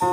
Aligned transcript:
Anna, 0.00 0.10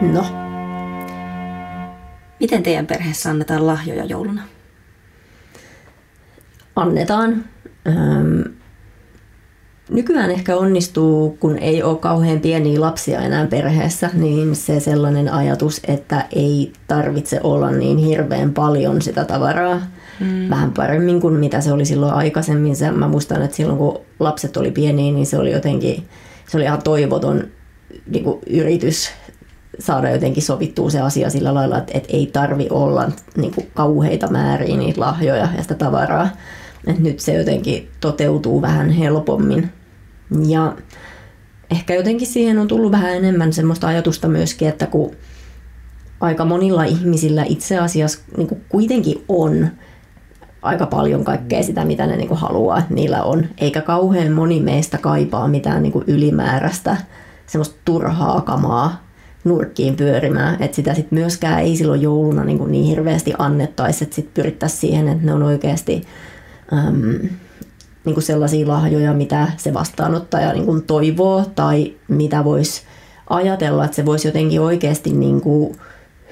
No, 0.00 0.26
miten 2.40 2.62
teidän 2.62 2.86
perheessä 2.86 3.30
annetaan 3.30 3.66
lahjoja 3.66 4.04
jouluna? 4.04 4.42
annetaan. 6.76 7.44
Nykyään 9.94 10.30
ehkä 10.30 10.56
onnistuu, 10.56 11.36
kun 11.40 11.58
ei 11.58 11.82
ole 11.82 11.98
kauhean 11.98 12.40
pieniä 12.40 12.80
lapsia 12.80 13.20
enää 13.20 13.46
perheessä, 13.46 14.10
niin 14.12 14.56
se 14.56 14.80
sellainen 14.80 15.32
ajatus, 15.32 15.80
että 15.88 16.26
ei 16.32 16.72
tarvitse 16.86 17.40
olla 17.42 17.70
niin 17.70 17.98
hirveän 17.98 18.54
paljon 18.54 19.02
sitä 19.02 19.24
tavaraa. 19.24 19.82
Mm. 20.20 20.50
Vähän 20.50 20.72
paremmin 20.72 21.20
kuin 21.20 21.34
mitä 21.34 21.60
se 21.60 21.72
oli 21.72 21.84
silloin 21.84 22.14
aikaisemmin. 22.14 22.76
Se, 22.76 22.90
mä 22.90 23.08
muistan, 23.08 23.42
että 23.42 23.56
silloin 23.56 23.78
kun 23.78 24.00
lapset 24.20 24.56
oli 24.56 24.70
pieniä, 24.70 25.12
niin 25.12 25.26
se 25.26 25.38
oli 25.38 25.52
jotenkin, 25.52 26.08
se 26.48 26.56
oli 26.56 26.64
ihan 26.64 26.82
toivoton 26.82 27.44
niin 28.06 28.24
kuin 28.24 28.38
yritys 28.46 29.10
saada 29.78 30.10
jotenkin 30.10 30.42
sovittua 30.42 30.90
se 30.90 31.00
asia 31.00 31.30
sillä 31.30 31.54
lailla, 31.54 31.78
että, 31.78 31.92
että 31.94 32.08
ei 32.12 32.30
tarvi 32.32 32.66
olla 32.70 33.12
niin 33.36 33.54
kuin 33.54 33.70
kauheita 33.74 34.26
määriä 34.30 34.76
niitä 34.76 35.00
lahjoja 35.00 35.48
ja 35.56 35.62
sitä 35.62 35.74
tavaraa. 35.74 36.28
Et 36.86 36.98
nyt 36.98 37.20
se 37.20 37.34
jotenkin 37.34 37.88
toteutuu 38.00 38.62
vähän 38.62 38.90
helpommin. 38.90 39.70
Ja 40.48 40.76
ehkä 41.70 41.94
jotenkin 41.94 42.26
siihen 42.26 42.58
on 42.58 42.68
tullut 42.68 42.92
vähän 42.92 43.14
enemmän 43.14 43.52
semmoista 43.52 43.86
ajatusta 43.86 44.28
myöskin, 44.28 44.68
että 44.68 44.86
kun 44.86 45.10
aika 46.20 46.44
monilla 46.44 46.84
ihmisillä 46.84 47.44
itse 47.44 47.78
asiassa 47.78 48.18
niin 48.36 48.48
kuin 48.48 48.64
kuitenkin 48.68 49.24
on 49.28 49.68
aika 50.62 50.86
paljon 50.86 51.24
kaikkea 51.24 51.62
sitä, 51.62 51.84
mitä 51.84 52.06
ne 52.06 52.16
niin 52.16 52.28
kuin 52.28 52.40
haluaa, 52.40 52.78
että 52.78 52.94
niillä 52.94 53.22
on. 53.22 53.46
Eikä 53.58 53.80
kauhean 53.80 54.32
moni 54.32 54.60
meistä 54.60 54.98
kaipaa 54.98 55.48
mitään 55.48 55.82
niin 55.82 55.92
kuin 55.92 56.04
ylimääräistä, 56.06 56.96
semmoista 57.46 57.76
turhaa 57.84 58.40
kamaa 58.40 59.04
nurkkiin 59.44 59.96
pyörimään. 59.96 60.62
Että 60.62 60.74
sitä 60.74 60.94
sitten 60.94 61.18
myöskään 61.18 61.60
ei 61.60 61.76
silloin 61.76 62.02
jouluna 62.02 62.44
niin, 62.44 62.58
kuin 62.58 62.72
niin 62.72 62.84
hirveästi 62.84 63.32
annettaisi, 63.38 64.04
että 64.04 64.16
sitten 64.16 64.34
pyrittäisiin 64.34 64.80
siihen, 64.80 65.08
että 65.08 65.26
ne 65.26 65.32
on 65.32 65.42
oikeasti 65.42 66.02
niin 68.04 68.14
kuin 68.14 68.24
sellaisia 68.24 68.68
lahjoja, 68.68 69.14
mitä 69.14 69.48
se 69.56 69.74
vastaanottaja 69.74 70.52
niin 70.52 70.66
kuin 70.66 70.82
toivoo 70.82 71.44
tai 71.54 71.94
mitä 72.08 72.44
voisi 72.44 72.82
ajatella, 73.30 73.84
että 73.84 73.94
se 73.94 74.06
voisi 74.06 74.28
jotenkin 74.28 74.60
oikeasti 74.60 75.12
niin 75.12 75.40
kuin 75.40 75.76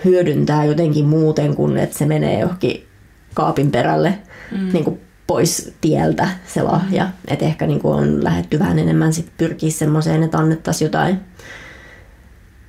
hyödyntää 0.05 0.65
jotenkin 0.65 1.05
muuten 1.05 1.57
kuin, 1.57 1.77
että 1.77 1.99
se 1.99 2.07
menee 2.07 2.41
johonkin 2.41 2.87
kaapin 3.35 3.71
perälle 3.71 4.19
mm. 4.53 4.73
niin 4.73 4.85
kuin 4.85 5.01
pois 5.27 5.73
tieltä 5.81 6.29
se 6.47 6.63
lahja. 6.63 7.05
Mm. 7.05 7.11
Että 7.29 7.45
ehkä 7.45 7.67
niin 7.67 7.81
kuin 7.81 7.95
on 7.95 8.25
lähetty 8.25 8.59
vähän 8.59 8.79
enemmän 8.79 9.13
sit 9.13 9.33
pyrkiä 9.37 9.71
semmoiseen, 9.71 10.23
että 10.23 10.39
annettaisiin 10.39 10.87
jotain 10.87 11.21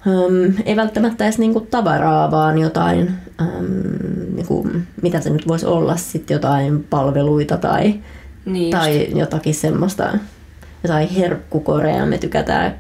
Um, 0.06 0.54
ei 0.66 0.76
välttämättä 0.76 1.24
edes 1.24 1.38
niinku 1.38 1.60
tavaraa, 1.60 2.32
vaan 2.32 2.58
jotain, 2.58 3.12
um, 3.42 3.66
niinku, 4.36 4.70
mitä 5.02 5.22
se 5.22 5.30
nyt 5.30 5.48
voisi 5.48 5.66
olla, 5.66 5.98
sitten 5.98 6.36
jotain 6.36 6.84
palveluita 6.84 7.58
tai, 7.58 8.00
Niin 8.46 8.72
tai 8.72 9.08
jotakin 9.16 9.54
semmoista, 9.54 10.14
jotain 10.84 11.10
herkkukorea. 11.10 12.06
Me 12.06 12.18
tykätään 12.18 12.80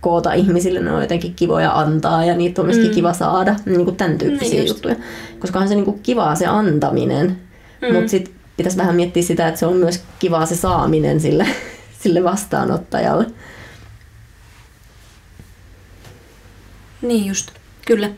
koota 0.00 0.32
ihmisille, 0.32 0.80
ne 0.80 0.92
on 0.92 1.00
jotenkin 1.00 1.34
kivoja 1.34 1.72
antaa 1.72 2.24
ja 2.24 2.36
niitä 2.36 2.60
on 2.62 2.66
myöskin 2.66 2.88
mm. 2.88 2.94
kiva 2.94 3.12
saada, 3.12 3.56
niin 3.66 3.84
kuin 3.84 3.96
tämän 3.96 4.18
tyyppisiä 4.18 4.50
Niin 4.50 4.66
just. 4.66 4.74
juttuja. 4.74 4.96
Koska 5.38 5.58
on 5.58 5.68
se 5.68 5.74
niin 5.74 5.84
kuin 5.84 6.00
kivaa 6.02 6.34
se 6.34 6.46
antaminen, 6.46 7.40
mm. 7.82 7.94
mutta 7.94 8.10
sitten 8.10 8.34
pitäisi 8.56 8.78
vähän 8.78 8.96
miettiä 8.96 9.22
sitä, 9.22 9.48
että 9.48 9.60
se 9.60 9.66
on 9.66 9.76
myös 9.76 10.02
kivaa 10.18 10.46
se 10.46 10.56
saaminen 10.56 11.20
sille, 11.20 11.46
sille 12.02 12.24
vastaanottajalle. 12.24 13.26
Niin 17.02 17.26
just, 17.26 17.50
kyllä. 17.86 18.10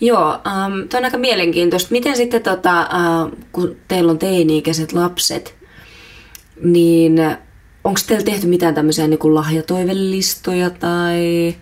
Joo, 0.00 0.32
ähm, 0.32 0.88
tämä 0.88 0.98
on 0.98 1.04
aika 1.04 1.18
mielenkiintoista. 1.18 1.92
Miten 1.92 2.16
sitten, 2.16 2.42
tota, 2.42 2.80
äh, 2.80 3.32
kun 3.52 3.76
teillä 3.88 4.12
on 4.12 4.18
teini-ikäiset 4.18 4.92
lapset, 4.92 5.54
niin 6.62 7.18
onko 7.84 8.00
teillä 8.06 8.24
tehty 8.24 8.46
mitään 8.46 8.74
tämmöisiä 8.74 9.08
niin 9.08 9.18
kuin 9.18 9.34
lahjatoivelistoja 9.34 10.70
tai 10.70 11.54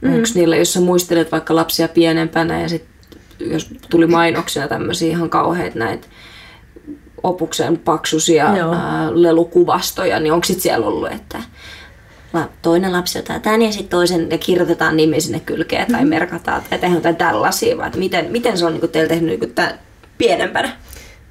mm. 0.00 0.14
onko 0.14 0.28
niillä, 0.34 0.56
jos 0.56 0.72
sä 0.72 0.80
muistelet 0.80 1.32
vaikka 1.32 1.54
lapsia 1.54 1.88
pienempänä 1.88 2.60
ja 2.60 2.68
sitten 2.68 2.90
jos 3.40 3.70
tuli 3.90 4.06
mainoksina 4.06 4.68
tämmöisiä 4.68 5.10
ihan 5.10 5.30
kauheita 5.30 5.78
näitä 5.78 6.06
opuksen 7.22 7.78
paksusia 7.78 8.56
Joo. 8.56 8.74
ää, 8.74 9.10
lelukuvastoja, 9.12 10.20
niin 10.20 10.32
onko 10.32 10.44
sitten 10.44 10.62
siellä 10.62 10.86
ollut, 10.86 11.12
että 11.12 11.42
toinen 12.62 12.92
lapsi 12.92 13.18
ottaa 13.18 13.40
tämän 13.40 13.62
ja 13.62 13.72
sitten 13.72 13.90
toisen 13.90 14.30
ja 14.30 14.38
kirjoitetaan 14.38 14.96
nimi 14.96 15.20
sinne 15.20 15.40
kylkeen 15.40 15.92
tai 15.92 16.04
merkataan 16.04 16.62
tai 16.62 16.78
tehdään 16.78 16.94
jotain 16.94 17.16
tällaisia, 17.16 17.76
vai 17.76 17.90
miten, 17.96 18.30
miten 18.30 18.58
se 18.58 18.66
on 18.66 18.72
niin 18.72 18.90
teillä 18.90 19.08
tehnyt 19.08 19.40
niin 19.40 19.54
tämän 19.54 19.78
pienempänä? 20.18 20.76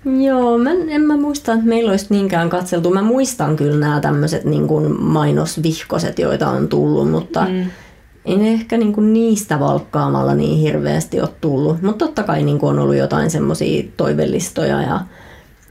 Joo, 0.06 0.58
mä, 0.58 0.70
en 0.88 1.02
mä 1.02 1.18
muista, 1.18 1.54
että 1.54 1.66
meillä 1.66 1.92
olisi 1.92 2.06
niinkään 2.10 2.50
katseltu. 2.50 2.90
Mä 2.90 3.02
muistan 3.02 3.56
kyllä 3.56 3.80
nämä 3.80 4.00
tämmöiset 4.00 4.44
niin 4.44 4.68
kuin 4.68 5.02
mainosvihkoset, 5.02 6.20
joita 6.20 6.50
on 6.50 6.68
tullut, 6.68 7.12
mutta 7.12 7.46
mm. 7.46 7.72
en 8.26 8.42
ehkä 8.42 8.78
niin 8.78 8.94
kuin 8.94 9.14
niistä 9.14 9.60
valkkaamalla 9.60 10.36
niin 10.36 10.60
hirveästi 10.60 11.22
ole 11.22 11.30
tullut. 11.42 11.82
Mutta 11.82 12.06
totta 12.06 12.24
kai 12.24 12.44
niin 12.44 12.60
kuin 12.60 12.70
on 12.70 12.80
ollut 12.80 12.96
jotain 12.96 13.32
semmoisia 13.32 13.84
toivellistoja 13.98 14.82
ja 14.82 15.02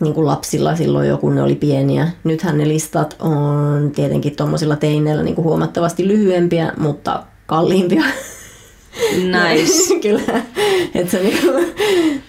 niin 0.00 0.14
kuin 0.14 0.26
lapsilla 0.26 0.76
silloin 0.76 1.08
jo, 1.08 1.18
kun 1.18 1.34
ne 1.34 1.42
oli 1.42 1.54
pieniä. 1.54 2.08
Nythän 2.24 2.58
ne 2.58 2.68
listat 2.68 3.16
on 3.18 3.90
tietenkin 3.94 4.36
tuommoisilla 4.36 4.76
teineillä 4.76 5.22
niin 5.22 5.34
kuin 5.34 5.44
huomattavasti 5.44 6.08
lyhyempiä, 6.08 6.72
mutta 6.76 7.22
kalliimpia. 7.46 8.04
Nice. 9.12 9.94
Kyllä. 10.02 10.42
Että 10.94 11.10
se 11.10 11.22
niinku, 11.22 11.48
äh, 11.48 12.22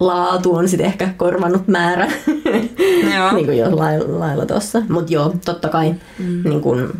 laatu 0.00 0.54
on 0.54 0.68
sitten 0.68 0.86
ehkä 0.86 1.08
korvannut 1.16 1.68
määrä. 1.68 2.12
Joo. 3.16 3.32
niin 3.34 3.46
kuin 3.46 3.58
jollain 3.58 4.20
lailla 4.20 4.46
tuossa. 4.46 4.82
Mutta 4.88 5.12
joo, 5.12 5.34
totta 5.44 5.68
kai 5.68 5.94
mm. 6.18 6.42
niin 6.48 6.60
kun, 6.60 6.94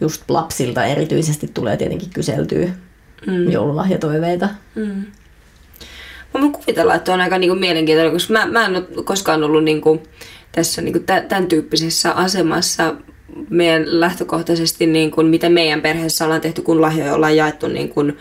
just 0.00 0.30
lapsilta 0.30 0.84
erityisesti 0.84 1.50
tulee 1.54 1.76
tietenkin 1.76 2.10
kyseltyä 2.14 2.68
mm. 3.26 3.50
joululahjatoiveita. 3.50 4.48
Mm. 4.74 5.04
Mä 6.34 6.40
voin 6.40 6.52
kuvitella, 6.52 6.94
että 6.94 7.14
on 7.14 7.20
aika 7.20 7.38
niinku 7.38 7.56
mielenkiintoinen, 7.56 8.12
koska 8.12 8.32
mä, 8.32 8.46
mä 8.46 8.66
en 8.66 8.76
ole 8.76 9.04
koskaan 9.04 9.44
ollut 9.44 9.64
niinku 9.64 10.02
tässä 10.52 10.82
niinku 10.82 10.98
tä, 10.98 11.20
tämän 11.20 11.46
tyyppisessä 11.46 12.12
asemassa 12.12 12.94
meidän 13.50 14.00
lähtökohtaisesti, 14.00 14.86
niin 14.86 15.10
kuin, 15.10 15.26
mitä 15.26 15.48
meidän 15.48 15.80
perheessä 15.80 16.24
ollaan 16.24 16.40
tehty, 16.40 16.62
kun 16.62 16.80
lahjoja 16.80 17.14
ollaan 17.14 17.36
jaettu 17.36 17.68
niin 17.68 17.88
kuin, 17.88 18.08
äm, 18.08 18.16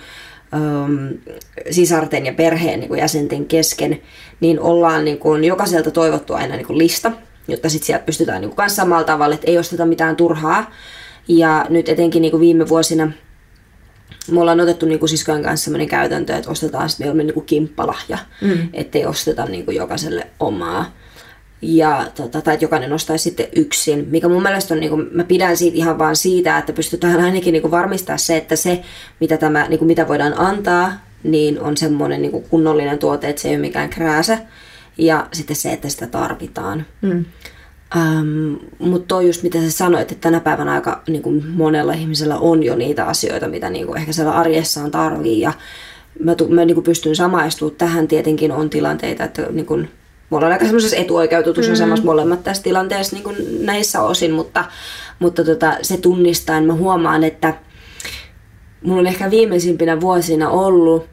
sisarten 1.72 2.25
ja 2.25 2.34
perheen 2.34 2.79
niin 2.79 2.88
kuin 2.88 3.00
jäsenten 3.00 3.45
kesken, 3.45 4.01
niin 4.40 4.59
ollaan 4.59 5.06
niin 5.06 5.18
kuin, 5.18 5.44
jokaiselta 5.44 5.91
toivottu 5.91 6.34
aina 6.34 6.56
niin 6.56 6.68
kuin 6.68 6.78
lista, 6.78 7.12
jotta 7.47 7.69
sitten 7.69 7.85
sieltä 7.85 8.06
pystytään 8.06 8.41
niin 8.41 8.50
kuin, 8.50 8.57
kanssa 8.57 8.75
samalla 8.75 9.03
tavalla, 9.03 9.35
että 9.35 9.47
ei 9.47 9.57
osteta 9.57 9.85
mitään 9.85 10.16
turhaa. 10.16 10.72
Ja 11.28 11.66
nyt 11.69 11.90
etenkin 11.90 12.22
niin 12.22 12.31
kuin 12.31 12.41
viime 12.41 12.69
vuosina 12.69 13.12
me 14.31 14.41
ollaan 14.41 14.59
otettu 14.59 14.85
niin 14.85 15.00
kuin 15.00 15.09
siskojen 15.09 15.44
kanssa 15.44 15.66
sellainen 15.66 15.88
käytäntö, 15.88 16.35
että 16.35 16.51
ostetaan 16.51 16.89
sitten 16.89 17.18
niin 17.18 17.34
kuin 17.34 17.45
kimppalahja, 17.45 18.18
mm. 18.41 18.69
ettei 18.74 19.06
osteta 19.06 19.45
niin 19.45 19.66
kuin 19.66 19.78
jokaiselle 19.78 20.28
omaa. 20.39 20.91
Ja, 21.62 22.06
tota, 22.16 22.41
tai 22.41 22.53
että 22.53 22.66
jokainen 22.66 22.94
ostaisi 22.94 23.23
sitten 23.23 23.47
yksin, 23.56 24.07
mikä 24.09 24.28
mun 24.28 24.44
mielestä 24.44 24.73
on, 24.73 24.79
niin 24.79 24.90
kuin, 24.90 25.07
mä 25.12 25.23
pidän 25.23 25.57
siitä 25.57 25.78
ihan 25.78 26.00
vaan 26.00 26.16
siitä, 26.16 26.57
että 26.57 26.73
pystytään 26.73 27.19
ainakin 27.19 27.51
niin 27.51 27.62
kuin 27.62 27.72
varmistaa 27.72 28.18
se, 28.18 28.38
että 28.38 28.56
se, 28.56 28.81
mitä, 29.19 29.38
tämä, 29.38 29.68
niin 29.68 29.80
kuin 29.80 29.88
mitä 29.88 30.07
voidaan 30.07 30.39
antaa, 30.39 30.92
niin 31.24 31.62
on 31.62 31.77
semmoinen 31.77 32.21
niin 32.21 32.31
kuin 32.31 32.44
kunnollinen 32.50 33.00
tuote, 33.00 33.30
että 33.30 33.42
se 33.42 33.48
ei 33.48 33.56
ole 33.56 33.62
mikään 33.62 33.89
krääsä. 33.89 34.38
Ja 34.98 35.27
sitten 35.33 35.56
se, 35.56 35.71
että 35.71 35.89
sitä 35.89 36.07
tarvitaan. 36.07 36.86
Mm. 37.01 37.25
Ähm, 37.95 38.53
mutta 38.80 39.07
toi 39.07 39.27
just 39.27 39.44
mitä 39.44 39.62
sä 39.62 39.71
sanoit, 39.71 40.12
että 40.12 40.21
tänä 40.21 40.39
päivänä 40.39 40.74
aika 40.74 41.01
niin 41.07 41.21
kuin 41.21 41.44
monella 41.48 41.94
ihmisellä 41.94 42.38
on 42.38 42.63
jo 42.63 42.75
niitä 42.75 43.06
asioita, 43.06 43.48
mitä 43.48 43.69
niin 43.69 43.88
kuin 43.88 43.98
ehkä 43.98 44.12
siellä 44.12 44.31
arjessaan 44.31 44.92
tarvii. 44.92 45.39
Ja 45.39 45.53
mä, 46.24 46.36
mä 46.50 46.65
niin 46.65 46.75
kuin 46.75 46.83
pystyn 46.83 47.15
samaistumaan 47.15 47.77
tähän. 47.77 48.07
Tietenkin 48.07 48.51
on 48.51 48.69
tilanteita, 48.69 49.24
että 49.24 49.42
niin 49.51 49.65
kuin, 49.65 49.89
me 50.29 50.38
ollaan 50.38 50.53
aika 50.53 50.65
semmoisessa 50.65 50.97
etuoikeutetussa 50.97 51.69
mm. 51.69 51.74
asemassa 51.74 52.06
molemmat 52.06 52.44
tässä 52.44 52.63
tilanteessa 52.63 53.15
niin 53.15 53.24
kuin 53.24 53.65
näissä 53.65 54.01
osin, 54.01 54.31
mutta, 54.31 54.65
mutta 55.19 55.44
tota, 55.44 55.77
se 55.81 55.97
tunnistaen 55.97 56.63
mä 56.63 56.74
huomaan, 56.74 57.24
että 57.24 57.53
mulla 58.81 59.00
on 59.00 59.07
ehkä 59.07 59.31
viimeisimpinä 59.31 60.01
vuosina 60.01 60.50
ollut 60.50 61.06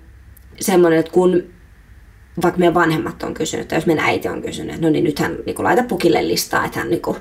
semmoinen, 0.60 0.98
että 0.98 1.12
kun 1.12 1.42
vaikka 2.42 2.58
meidän 2.58 2.74
vanhemmat 2.74 3.22
on 3.22 3.34
kysynyt, 3.34 3.68
tai 3.68 3.78
jos 3.78 3.86
meidän 3.86 4.04
äiti 4.04 4.28
on 4.28 4.42
kysynyt, 4.42 4.80
no 4.80 4.90
niin 4.90 5.04
nythän 5.04 5.36
niin 5.46 5.56
laita 5.58 5.82
pukille 5.82 6.28
listaa, 6.28 6.64
että 6.64 6.78
hän 6.78 6.90
niin 6.90 7.02
kuin, 7.02 7.16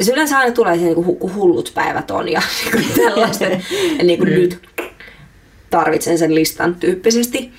se 0.00 0.12
yleensä 0.12 0.38
aina 0.38 0.54
tulee 0.54 0.74
siihen, 0.76 0.94
niin 0.94 1.18
kuin 1.18 1.34
hullut 1.34 1.72
päivät 1.74 2.10
on 2.10 2.28
ja 2.28 2.42
niin 2.62 2.70
kuin 2.72 3.04
tällaista, 3.04 3.44
niin 4.02 4.18
kuin 4.18 4.30
nyt. 4.30 4.58
tarvitsen 5.70 6.18
sen 6.18 6.34
listan 6.34 6.74
tyyppisesti. 6.74 7.52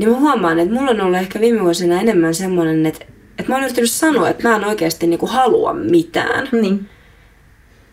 Niin 0.00 0.10
mä 0.10 0.16
huomaan, 0.16 0.58
että 0.58 0.74
mulla 0.74 0.90
on 0.90 1.00
ollut 1.00 1.18
ehkä 1.18 1.40
viime 1.40 1.60
vuosina 1.60 2.00
enemmän 2.00 2.34
semmoinen, 2.34 2.86
että, 2.86 3.04
että 3.38 3.52
mä 3.52 3.54
oon 3.54 3.64
yrittänyt 3.64 3.90
sanoa, 3.90 4.28
että 4.28 4.48
mä 4.48 4.56
en 4.56 4.64
oikeasti 4.64 5.06
niinku 5.06 5.26
halua 5.26 5.74
mitään. 5.74 6.48
Niin. 6.52 6.88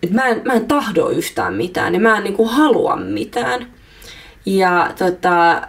Että 0.03 0.15
mä 0.15 0.25
en, 0.25 0.41
mä 0.45 0.53
en 0.53 0.67
tahdo 0.67 1.09
yhtään 1.09 1.53
mitään 1.53 1.93
ja 1.93 1.99
mä 1.99 2.17
en 2.17 2.23
niinku 2.23 2.45
halua 2.45 2.95
mitään. 2.95 3.67
Ja 4.45 4.93
tota, 4.97 5.61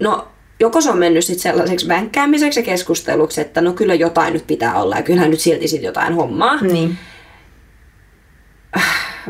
no 0.00 0.28
joko 0.60 0.80
se 0.80 0.90
on 0.90 0.98
mennyt 0.98 1.24
sit 1.24 1.38
sellaiseksi 1.38 1.88
vänkkäämiseksi 1.88 2.60
ja 2.60 2.64
keskusteluksi, 2.64 3.40
että 3.40 3.60
no 3.60 3.72
kyllä 3.72 3.94
jotain 3.94 4.32
nyt 4.32 4.46
pitää 4.46 4.82
olla 4.82 4.96
ja 4.96 5.02
kyllähän 5.02 5.30
nyt 5.30 5.40
silti 5.40 5.68
sit 5.68 5.82
jotain 5.82 6.14
hommaa. 6.14 6.56
Niin. 6.56 6.98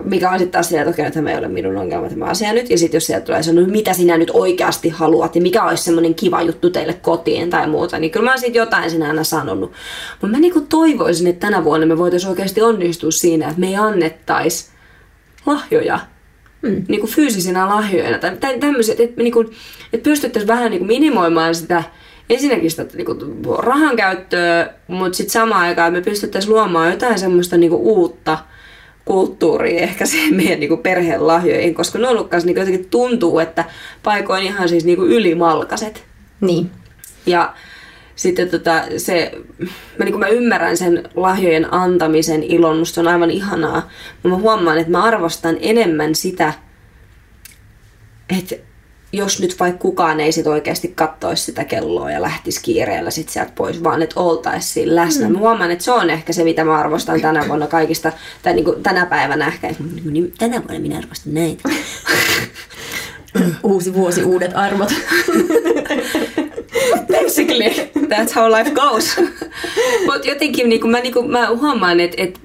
Mikä 0.04 0.30
on 0.30 0.38
sitten 0.38 0.52
taas 0.52 0.68
sitä, 0.68 0.80
että 0.80 0.90
okei, 0.90 1.10
tämä 1.10 1.30
ei 1.30 1.38
ole 1.38 1.48
minun 1.48 1.76
ongelma 1.76 2.08
tämä 2.08 2.24
asia 2.24 2.52
nyt. 2.52 2.70
Ja 2.70 2.78
sitten 2.78 2.96
jos 2.96 3.06
sieltä 3.06 3.26
tulee 3.26 3.42
sanoa, 3.42 3.66
mitä 3.66 3.92
sinä 3.92 4.18
nyt 4.18 4.30
oikeasti 4.34 4.88
haluat 4.88 5.34
ja 5.34 5.40
mikä 5.40 5.64
olisi 5.64 5.84
semmoinen 5.84 6.14
kiva 6.14 6.42
juttu 6.42 6.70
teille 6.70 6.92
kotiin 6.94 7.50
tai 7.50 7.66
muuta, 7.66 7.98
niin 7.98 8.10
kyllä 8.10 8.24
mä 8.24 8.30
oon 8.30 8.38
sitten 8.38 8.60
jotain 8.60 8.90
sinä 8.90 9.08
aina 9.08 9.24
sanonut. 9.24 9.72
Mutta 10.20 10.36
mä 10.36 10.40
niinku 10.40 10.60
toivoisin, 10.60 11.26
että 11.26 11.46
tänä 11.46 11.64
vuonna 11.64 11.86
me 11.86 11.98
voitaisiin 11.98 12.30
oikeasti 12.30 12.62
onnistua 12.62 13.10
siinä, 13.10 13.48
että 13.48 13.60
me 13.60 13.66
ei 13.66 13.76
annettaisi 13.76 14.70
lahjoja 15.46 15.98
mm. 16.62 16.84
niin 16.88 17.00
kuin 17.00 17.10
fyysisinä 17.10 17.68
lahjoina 17.68 18.18
tai 18.18 18.58
tämmöiset, 18.58 19.00
että, 19.00 19.22
niin 19.22 19.32
kuin, 19.32 19.50
että 19.92 20.04
pystyttäisiin 20.04 20.48
vähän 20.48 20.70
niin 20.70 20.80
kuin 20.80 20.86
minimoimaan 20.86 21.54
sitä 21.54 21.82
ensinnäkin 22.30 22.70
sitä 22.70 22.86
niin 22.94 23.06
kuin, 23.06 23.18
rahan 23.58 23.96
käyttöä, 23.96 24.74
mutta 24.86 25.16
sitten 25.16 25.32
samaan 25.32 25.62
aikaan 25.62 25.92
me 25.92 26.00
pystyttäisiin 26.00 26.52
luomaan 26.52 26.90
jotain 26.90 27.18
semmoista 27.18 27.56
niin 27.56 27.70
kuin, 27.70 27.82
uutta 27.82 28.38
kulttuuria 29.06 29.80
ehkä 29.80 30.06
se 30.06 30.16
meidän 30.30 30.60
niin 30.60 30.68
kuin 30.68 30.82
perheen 30.82 31.26
lahjoihin, 31.26 31.74
koska 31.74 31.98
ne 31.98 32.08
on 32.08 32.16
ollut 32.16 32.30
niin 32.44 32.56
jotenkin 32.56 32.90
tuntuu, 32.90 33.38
että 33.38 33.64
paikoin 34.02 34.42
ihan 34.42 34.68
siis 34.68 34.84
niin 34.84 34.98
kuin 34.98 35.12
ylimalkaset. 35.12 36.04
Niin. 36.40 36.70
Ja 37.26 37.54
sitten 38.16 38.48
tota, 38.48 38.82
se, 38.96 39.32
mä, 39.98 40.04
niin 40.04 40.18
mä 40.18 40.28
ymmärrän 40.28 40.76
sen 40.76 41.08
lahjojen 41.14 41.74
antamisen 41.74 42.42
ilon, 42.42 42.78
musta 42.78 42.94
se 42.94 43.00
on 43.00 43.08
aivan 43.08 43.30
ihanaa, 43.30 43.90
mutta 44.12 44.28
mä 44.28 44.36
huomaan, 44.36 44.78
että 44.78 44.90
mä 44.90 45.04
arvostan 45.04 45.56
enemmän 45.60 46.14
sitä, 46.14 46.52
että 48.38 48.56
jos 49.12 49.40
nyt 49.40 49.60
vaikka 49.60 49.78
kukaan 49.78 50.20
ei 50.20 50.32
sit 50.32 50.46
oikeasti 50.46 50.92
kattoisi 50.94 51.44
sitä 51.44 51.64
kelloa 51.64 52.10
ja 52.10 52.22
lähtisi 52.22 52.62
kiireellä 52.62 53.10
sit 53.10 53.28
sieltä 53.28 53.52
pois, 53.54 53.84
vaan 53.84 54.02
että 54.02 54.20
oltaisiin 54.20 54.96
läsnä. 54.96 55.28
Mm. 55.28 55.32
Mä 55.32 55.38
huomaan, 55.38 55.70
että 55.70 55.84
se 55.84 55.92
on 55.92 56.10
ehkä 56.10 56.32
se, 56.32 56.44
mitä 56.44 56.64
mä 56.64 56.78
arvostan 56.78 57.20
tänä 57.20 57.48
vuonna 57.48 57.66
kaikista, 57.66 58.12
tai 58.42 58.54
niin 58.54 58.64
kuin 58.64 58.82
tänä 58.82 59.06
päivänä 59.06 59.46
ehkä, 59.46 59.74
niin 60.04 60.32
tänä 60.38 60.62
vuonna 60.62 60.78
minä 60.78 60.98
arvostan 60.98 61.34
näitä. 61.34 61.68
Uusi 63.62 63.94
vuosi, 63.94 64.22
uudet 64.22 64.50
arvot. 64.54 64.88
Basically, 67.12 67.70
that's 67.96 68.34
how 68.34 68.52
life 68.58 68.70
goes. 68.70 69.16
Mutta 70.06 70.28
jotenkin 70.28 70.68
niin 70.68 70.90
mä, 70.90 71.00
niin 71.00 71.30
mä 71.30 71.48
huomaan, 71.48 72.00
että 72.00 72.22
et 72.22 72.40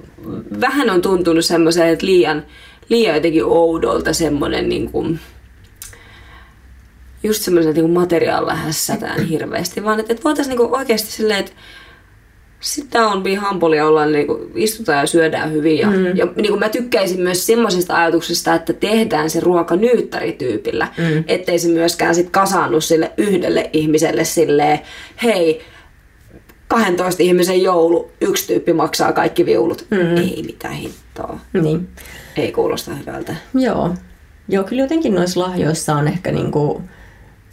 vähän 0.61 0.89
on 0.89 1.01
tuntunut 1.01 1.45
semmoisen, 1.45 1.87
että 1.87 2.05
liian, 2.05 2.43
liian 2.89 3.15
jotenkin 3.15 3.45
oudolta 3.45 4.13
semmoinen 4.13 4.69
niin 4.69 4.91
kuin, 4.91 5.19
just 7.23 7.41
semmoisen 7.41 7.73
niin 7.73 7.89
materiaalilla 7.89 8.55
hässätään 8.55 9.25
hirveästi, 9.29 9.83
vaan 9.83 9.99
että, 9.99 10.13
että 10.13 10.23
voitaisiin 10.23 10.57
niin 10.57 10.75
oikeasti 10.75 11.11
silleen, 11.11 11.39
että 11.39 11.51
sitä 12.61 13.07
on 13.07 13.23
be 13.23 13.35
humble 13.35 13.75
ja 13.75 13.87
ollaan, 13.87 14.11
niin 14.11 14.27
kuin, 14.27 14.51
istutaan 14.55 14.99
ja 14.99 15.05
syödään 15.05 15.51
hyvin. 15.51 15.77
Ja, 15.77 15.87
mm. 15.87 16.05
ja 16.05 16.27
niin 16.35 16.47
kuin 16.47 16.59
mä 16.59 16.69
tykkäisin 16.69 17.21
myös 17.21 17.45
semmoisesta 17.45 17.95
ajatuksesta, 17.95 18.53
että 18.53 18.73
tehdään 18.73 19.29
se 19.29 19.39
ruoka 19.39 19.75
nyyttärityypillä. 19.75 20.87
Mm. 20.97 21.23
Ettei 21.27 21.59
se 21.59 21.67
myöskään 21.67 22.15
sit 22.15 22.29
kasaannu 22.29 22.81
sille 22.81 23.11
yhdelle 23.17 23.69
ihmiselle 23.73 24.23
silleen, 24.23 24.79
hei, 25.23 25.61
12 26.67 27.23
ihmisen 27.23 27.61
joulu, 27.61 28.11
yksi 28.21 28.47
tyyppi 28.47 28.73
maksaa 28.73 29.13
kaikki 29.13 29.45
viulut. 29.45 29.85
Mm. 29.89 30.17
Ei 30.17 30.43
mitään 30.45 30.73
hintaa. 30.73 31.39
Niin. 31.53 31.87
Ei 32.37 32.51
kuulosta 32.51 32.95
hyvältä. 32.95 33.35
Joo. 33.53 33.95
Joo, 34.47 34.63
kyllä 34.63 34.81
jotenkin 34.81 35.15
noissa 35.15 35.39
lahjoissa 35.39 35.95
on 35.95 36.07
ehkä 36.07 36.31
niinku 36.31 36.81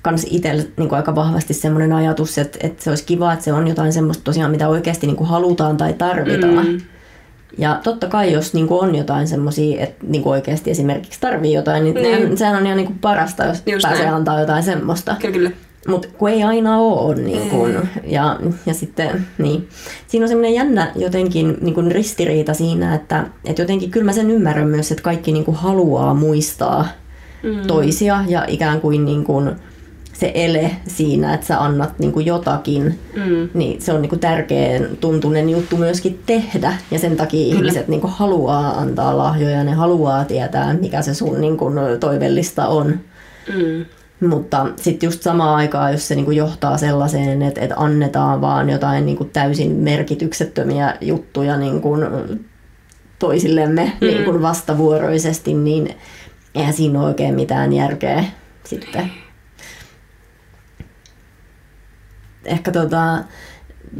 kans 0.02 0.26
itsellä 0.30 0.62
niin 0.76 0.94
aika 0.94 1.14
vahvasti 1.14 1.54
semmoinen 1.54 1.92
ajatus, 1.92 2.38
että, 2.38 2.58
että 2.62 2.84
se 2.84 2.90
olisi 2.90 3.04
kiva, 3.04 3.32
että 3.32 3.44
se 3.44 3.52
on 3.52 3.68
jotain 3.68 3.92
semmoista 3.92 4.24
tosiaan, 4.24 4.50
mitä 4.50 4.68
oikeasti 4.68 5.06
niin 5.06 5.16
kuin 5.16 5.28
halutaan 5.28 5.76
tai 5.76 5.92
tarvitaan. 5.92 6.66
Mm. 6.66 6.80
Ja 7.58 7.80
totta 7.82 8.06
kai, 8.06 8.32
jos 8.32 8.54
niin 8.54 8.68
kuin 8.68 8.80
on 8.80 8.94
jotain 8.94 9.28
semmoisia, 9.28 9.82
että 9.82 10.06
niin 10.08 10.22
kuin 10.22 10.30
oikeasti 10.30 10.70
esimerkiksi 10.70 11.20
tarvii 11.20 11.52
jotain, 11.52 11.84
niin, 11.84 11.94
niin. 11.94 12.38
sehän 12.38 12.56
on 12.56 12.66
ihan 12.66 12.76
niin 12.76 12.86
kuin 12.86 12.98
parasta, 12.98 13.44
jos 13.44 13.62
Just 13.66 13.82
pääsee 13.82 14.04
näin. 14.04 14.16
antaa 14.16 14.40
jotain 14.40 14.62
semmoista. 14.62 15.16
Kyllä, 15.20 15.34
kyllä. 15.34 15.50
Mutta 15.88 16.08
kun 16.18 16.28
ei 16.28 16.42
aina 16.42 16.78
ole. 16.78 17.14
Niin 17.14 17.50
kun, 17.50 17.70
mm. 17.70 17.88
ja, 18.04 18.40
ja 18.66 18.74
sitten, 18.74 19.26
niin. 19.38 19.68
Siinä 20.06 20.24
on 20.24 20.28
semmoinen 20.28 20.54
jännä 20.54 20.92
jotenkin 20.96 21.56
niin 21.60 21.74
kun 21.74 21.92
ristiriita 21.92 22.54
siinä, 22.54 22.94
että, 22.94 23.26
että 23.44 23.62
jotenkin 23.62 23.90
kyllä 23.90 24.06
mä 24.06 24.12
sen 24.12 24.30
ymmärrän 24.30 24.68
myös, 24.68 24.90
että 24.90 25.02
kaikki 25.02 25.32
niin 25.32 25.44
kuin 25.44 25.56
haluaa 25.56 26.14
muistaa 26.14 26.88
mm. 27.42 27.66
toisia 27.66 28.24
ja 28.28 28.44
ikään 28.48 28.80
kuin, 28.80 29.04
niin 29.04 29.24
kuin 29.24 29.50
se 30.18 30.32
ele 30.34 30.70
siinä, 30.86 31.34
että 31.34 31.46
sä 31.46 31.60
annat 31.60 31.98
niin 31.98 32.12
kuin 32.12 32.26
jotakin, 32.26 32.98
mm. 33.16 33.48
niin 33.54 33.82
se 33.82 33.92
on 33.92 34.02
niin 34.02 34.08
kuin 34.08 34.20
tärkeä 34.20 34.80
tuntunen 35.00 35.50
juttu 35.50 35.76
myöskin 35.76 36.22
tehdä. 36.26 36.74
Ja 36.90 36.98
sen 36.98 37.16
takia 37.16 37.44
Kyllä. 37.44 37.58
ihmiset 37.58 37.88
niin 37.88 38.00
kuin 38.00 38.12
haluaa 38.12 38.78
antaa 38.78 39.18
lahjoja, 39.18 39.64
ne 39.64 39.72
haluaa 39.72 40.24
tietää, 40.24 40.74
mikä 40.74 41.02
se 41.02 41.14
sun 41.14 41.40
niin 41.40 41.56
kuin 41.56 41.74
toivellista 42.00 42.66
on. 42.66 43.00
Mm. 43.54 43.84
Mutta 44.28 44.66
sitten 44.76 45.06
just 45.06 45.22
samaan 45.22 45.56
aikaan, 45.56 45.92
jos 45.92 46.08
se 46.08 46.14
niinku 46.14 46.30
johtaa 46.30 46.76
sellaiseen, 46.76 47.42
että, 47.42 47.60
että 47.60 47.76
annetaan 47.76 48.40
vaan 48.40 48.70
jotain 48.70 49.06
niinku 49.06 49.24
täysin 49.24 49.72
merkityksettömiä 49.72 50.94
juttuja 51.00 51.56
niinku 51.56 51.96
toisillemme 53.18 53.92
mm. 54.00 54.06
niinku 54.06 54.42
vastavuoroisesti, 54.42 55.54
niin 55.54 55.94
eihän 56.54 56.74
siinä 56.74 57.00
ole 57.00 57.08
oikein 57.08 57.34
mitään 57.34 57.72
järkeä 57.72 58.24
sitten. 58.64 59.10
Ehkä 62.48 62.72
tota, 62.72 63.18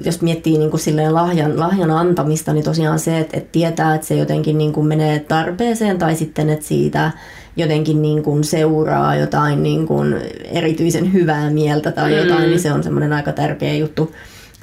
jos 0.04 0.22
miettii 0.22 0.58
niin 0.58 0.70
kuin 0.70 0.80
silleen 0.80 1.14
lahjan, 1.14 1.60
lahjan 1.60 1.90
antamista, 1.90 2.52
niin 2.52 2.64
tosiaan 2.64 2.98
se, 2.98 3.18
että, 3.18 3.36
että 3.36 3.52
tietää, 3.52 3.94
että 3.94 4.06
se 4.06 4.14
jotenkin 4.14 4.58
niin 4.58 4.72
kuin 4.72 4.86
menee 4.86 5.18
tarpeeseen 5.18 5.98
tai 5.98 6.14
sitten, 6.14 6.50
että 6.50 6.66
siitä 6.66 7.10
jotenkin 7.56 8.02
niin 8.02 8.22
kuin 8.22 8.44
seuraa 8.44 9.16
jotain 9.16 9.62
niin 9.62 9.86
kuin 9.86 10.16
erityisen 10.44 11.12
hyvää 11.12 11.50
mieltä 11.50 11.92
tai 11.92 12.16
jotain, 12.16 12.42
mm. 12.42 12.48
niin 12.48 12.60
se 12.60 12.72
on 12.72 12.82
semmoinen 12.82 13.12
aika 13.12 13.32
tärkeä 13.32 13.74
juttu. 13.74 14.14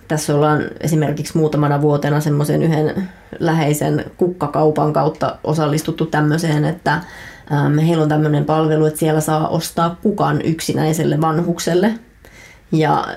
Tässä 0.07 0.35
ollaan 0.35 0.63
esimerkiksi 0.81 1.37
muutamana 1.37 1.81
vuotena 1.81 2.19
semmoisen 2.19 2.63
yhden 2.63 3.09
läheisen 3.39 4.05
kukkakaupan 4.17 4.93
kautta 4.93 5.37
osallistuttu 5.43 6.05
tämmöiseen, 6.05 6.65
että 6.65 6.93
ähm, 7.51 7.77
heillä 7.77 8.03
on 8.03 8.09
tämmöinen 8.09 8.45
palvelu, 8.45 8.85
että 8.85 8.99
siellä 8.99 9.21
saa 9.21 9.47
ostaa 9.47 9.97
kukan 10.03 10.41
yksinäiselle 10.41 11.21
vanhukselle– 11.21 11.93
ja, 12.71 13.07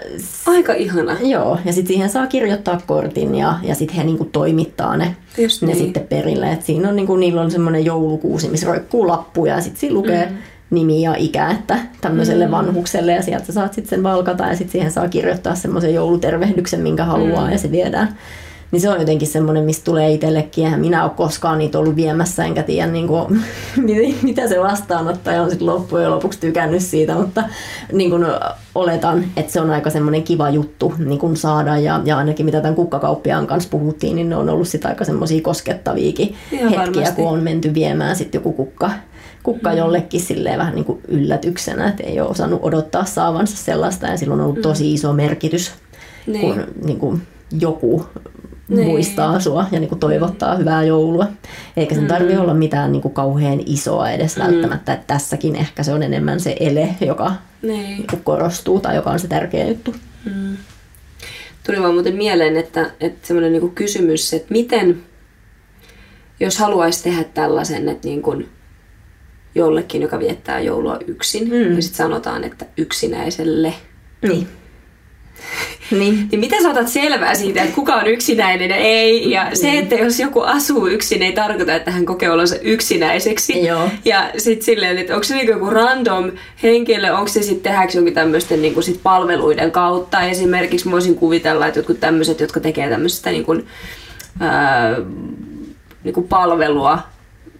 Aika 0.47 0.73
ihana. 0.73 1.17
Joo, 1.21 1.59
ja 1.65 1.73
sitten 1.73 1.95
siihen 1.95 2.11
saa 2.11 2.27
kirjoittaa 2.27 2.81
kortin 2.87 3.35
ja, 3.35 3.59
ja 3.63 3.75
sitten 3.75 3.97
he 3.97 4.05
niinku 4.05 4.25
toimittaa 4.25 4.97
ne, 4.97 5.17
Just 5.39 5.63
ne 5.63 5.67
niin. 5.67 5.79
sitten 5.79 6.07
perille. 6.07 6.53
Et 6.53 6.63
siinä 6.63 6.89
on 6.89 6.97
niinku, 6.97 7.17
niillä 7.17 7.41
on 7.41 7.51
semmoinen 7.51 7.85
joulukuusi, 7.85 8.49
missä 8.49 8.67
roikkuu 8.67 9.09
lappuja 9.09 9.55
ja 9.55 9.61
sitten 9.61 9.81
siinä 9.81 9.95
lukee 9.95 10.27
mm. 10.27 10.37
nimi 10.71 11.03
ja 11.03 11.15
ikä 11.19 11.51
että 11.51 11.79
tämmöiselle 12.01 12.47
mm. 12.47 12.51
vanhukselle 12.51 13.13
ja 13.13 13.23
sieltä 13.23 13.53
saat 13.53 13.75
sitten 13.75 13.91
sen 13.91 14.03
valkata 14.03 14.45
ja 14.45 14.57
sitten 14.57 14.73
siihen 14.73 14.91
saa 14.91 15.09
kirjoittaa 15.09 15.55
semmoisen 15.55 15.95
joulutervehdyksen, 15.95 16.81
minkä 16.81 17.05
haluaa 17.05 17.47
mm. 17.47 17.53
ja 17.53 17.59
se 17.59 17.71
viedään 17.71 18.17
niin 18.71 18.81
se 18.81 18.91
on 18.91 19.01
jotenkin 19.01 19.29
semmoinen, 19.29 19.65
mistä 19.65 19.85
tulee 19.85 20.13
itsellekin. 20.13 20.65
Eihän 20.65 20.81
minä 20.81 21.05
ole 21.05 21.13
koskaan 21.17 21.59
niitä 21.59 21.79
ollut 21.79 21.97
viemässä, 21.97 22.45
enkä 22.45 22.63
tiedä 22.63 22.87
niin 22.87 23.07
kuin, 23.07 23.43
mitä 24.23 24.49
se 24.49 24.61
vastaanottaja 24.61 25.43
on 25.43 25.51
sitten 25.51 25.67
loppujen 25.67 26.11
lopuksi 26.11 26.41
tykännyt 26.41 26.83
siitä, 26.83 27.15
mutta 27.15 27.45
niin 27.93 28.11
kuin 28.11 28.27
oletan, 28.75 29.25
että 29.37 29.53
se 29.53 29.61
on 29.61 29.71
aika 29.71 29.91
semmoinen 29.91 30.23
kiva 30.23 30.51
juttu 30.51 30.95
niin 30.99 31.19
kuin 31.19 31.37
saada. 31.37 31.79
Ja, 31.79 32.01
ja 32.05 32.19
ainakin 32.19 32.47
mitä 32.47 32.61
tämän 32.61 32.75
kukkakauppiaan 32.75 33.47
kanssa 33.47 33.71
puhuttiin, 33.71 34.17
niin 34.17 34.29
ne 34.29 34.37
on 34.37 34.49
ollut 34.49 34.69
sitten 34.69 34.91
aika 34.91 35.05
semmoisia 35.05 35.43
koskettaviakin 35.43 36.35
Ihan 36.53 36.69
hetkiä, 36.69 36.85
varmasti. 36.87 37.23
kun 37.23 37.29
on 37.31 37.43
menty 37.43 37.75
viemään 37.75 38.17
sitten 38.17 38.39
joku 38.39 38.53
kukka 38.53 38.91
kukka 39.43 39.71
mm. 39.71 39.77
jollekin 39.77 40.21
silleen 40.21 40.59
vähän 40.59 40.75
niin 40.75 40.85
kuin 40.85 41.01
yllätyksenä, 41.09 41.89
että 41.89 42.03
ei 42.03 42.21
ole 42.21 42.29
osannut 42.29 42.61
odottaa 42.63 43.05
saavansa 43.05 43.57
sellaista 43.57 44.07
ja 44.07 44.17
silloin 44.17 44.41
on 44.41 44.47
ollut 44.47 44.63
tosi 44.63 44.85
mm. 44.85 44.95
iso 44.95 45.13
merkitys, 45.13 45.73
niin. 46.27 46.41
kun 46.41 46.65
niin 46.85 46.99
kuin 46.99 47.23
joku 47.61 48.07
niin. 48.69 48.87
muistaa 48.87 49.41
sua 49.41 49.67
ja 49.73 49.81
niin 49.81 49.89
kuin 49.89 49.99
toivottaa 49.99 50.57
hyvää 50.57 50.83
joulua. 50.83 51.27
Eikä 51.77 51.95
sen 51.95 52.07
tarvi 52.07 52.35
mm. 52.35 52.41
olla 52.41 52.55
mitään 52.55 52.93
niin 52.93 53.03
kuin 53.03 53.15
kauhean 53.15 53.61
isoa 53.67 54.11
edes 54.11 54.37
mm. 54.37 54.43
välttämättä. 54.43 54.93
Että 54.93 55.07
tässäkin 55.07 55.57
ehkä 55.57 55.83
se 55.83 55.93
on 55.93 56.03
enemmän 56.03 56.41
se 56.41 56.57
ele, 56.61 56.89
joka 57.01 57.33
niin. 57.63 57.83
Niin 57.83 58.07
kuin 58.11 58.25
korostuu 58.25 58.81
tai 58.81 58.97
joka 58.97 59.11
on 59.11 59.19
se 59.19 59.29
tärkeä 59.29 59.69
juttu. 59.69 59.95
Mm. 60.25 60.57
Tuli 61.67 61.83
vaan 61.83 61.95
muuten 61.95 62.17
mieleen, 62.17 62.57
että, 62.57 62.91
että 63.01 63.27
semmoinen 63.27 63.53
niin 63.53 63.71
kysymys, 63.71 64.35
että 64.35 64.53
miten, 64.53 65.03
jos 66.41 66.59
haluaisi 66.59 67.03
tehdä 67.03 67.25
tällaisen, 67.25 67.89
että 67.89 68.09
niin 68.09 68.23
kuin 68.23 68.49
jollekin, 69.55 70.03
joka 70.03 70.19
viettää 70.19 70.61
joulua 70.61 70.99
yksin. 71.07 71.49
Mm. 71.49 71.77
Ja 71.77 71.83
sitten 71.83 71.97
sanotaan, 71.97 72.45
että 72.45 72.67
yksinäiselle. 72.77 73.75
Niin. 74.23 74.49
Niin. 75.91 76.29
niin 76.31 76.41
miten 76.41 76.63
sä 76.63 76.71
otat 76.71 76.89
selvää 76.89 77.35
siitä, 77.35 77.63
että 77.63 77.75
kuka 77.75 77.95
on 77.95 78.07
yksinäinen 78.07 78.71
ja 78.71 78.77
ei? 78.77 79.31
Ja 79.31 79.51
se, 79.55 79.79
että 79.79 79.95
jos 79.95 80.21
joku 80.21 80.41
asuu 80.41 80.87
yksin, 80.87 81.23
ei 81.23 81.33
tarkoita, 81.33 81.75
että 81.75 81.91
hän 81.91 82.07
kokee 82.07 82.31
olonsa 82.31 82.57
yksinäiseksi. 82.63 83.67
Joo. 83.67 83.89
Ja 84.05 84.31
sitten 84.37 84.65
silleen, 84.65 84.99
että 84.99 85.15
onko 85.15 85.25
se 85.25 85.35
niinku 85.35 85.53
joku 85.53 85.71
random 85.71 86.33
henkilö, 86.63 87.13
onko 87.13 87.29
se 87.29 87.43
sitten 87.43 87.63
tehdäänkö 87.63 87.93
jonkin 87.95 88.15
tämmöisten 88.15 88.63
niinku 88.63 88.83
sit 88.83 89.01
palveluiden 89.03 89.71
kautta. 89.73 90.21
Esimerkiksi 90.21 90.91
voisin 90.91 91.15
kuvitella, 91.15 91.67
että 91.67 91.79
jotkut 91.79 92.01
tämmöiset, 92.01 92.41
jotka 92.41 92.61
tekee 92.61 92.89
tämmöistä 92.89 93.31
niinku, 93.31 93.57
niinku 96.05 96.23
palvelua, 96.23 96.99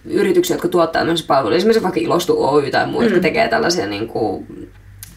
yrityksiä, 0.05 0.53
jotka 0.53 0.67
tuottaa 0.67 1.01
tämmöisiä 1.01 1.27
palveluja, 1.27 1.57
esimerkiksi 1.57 1.83
vaikka 1.83 1.99
Ilostu 1.99 2.43
Oy 2.43 2.71
tai 2.71 2.87
muu, 2.87 2.99
mm. 2.99 3.05
jotka 3.05 3.19
tekee 3.19 3.47
tällaisia, 3.47 3.87
niinku, 3.87 4.45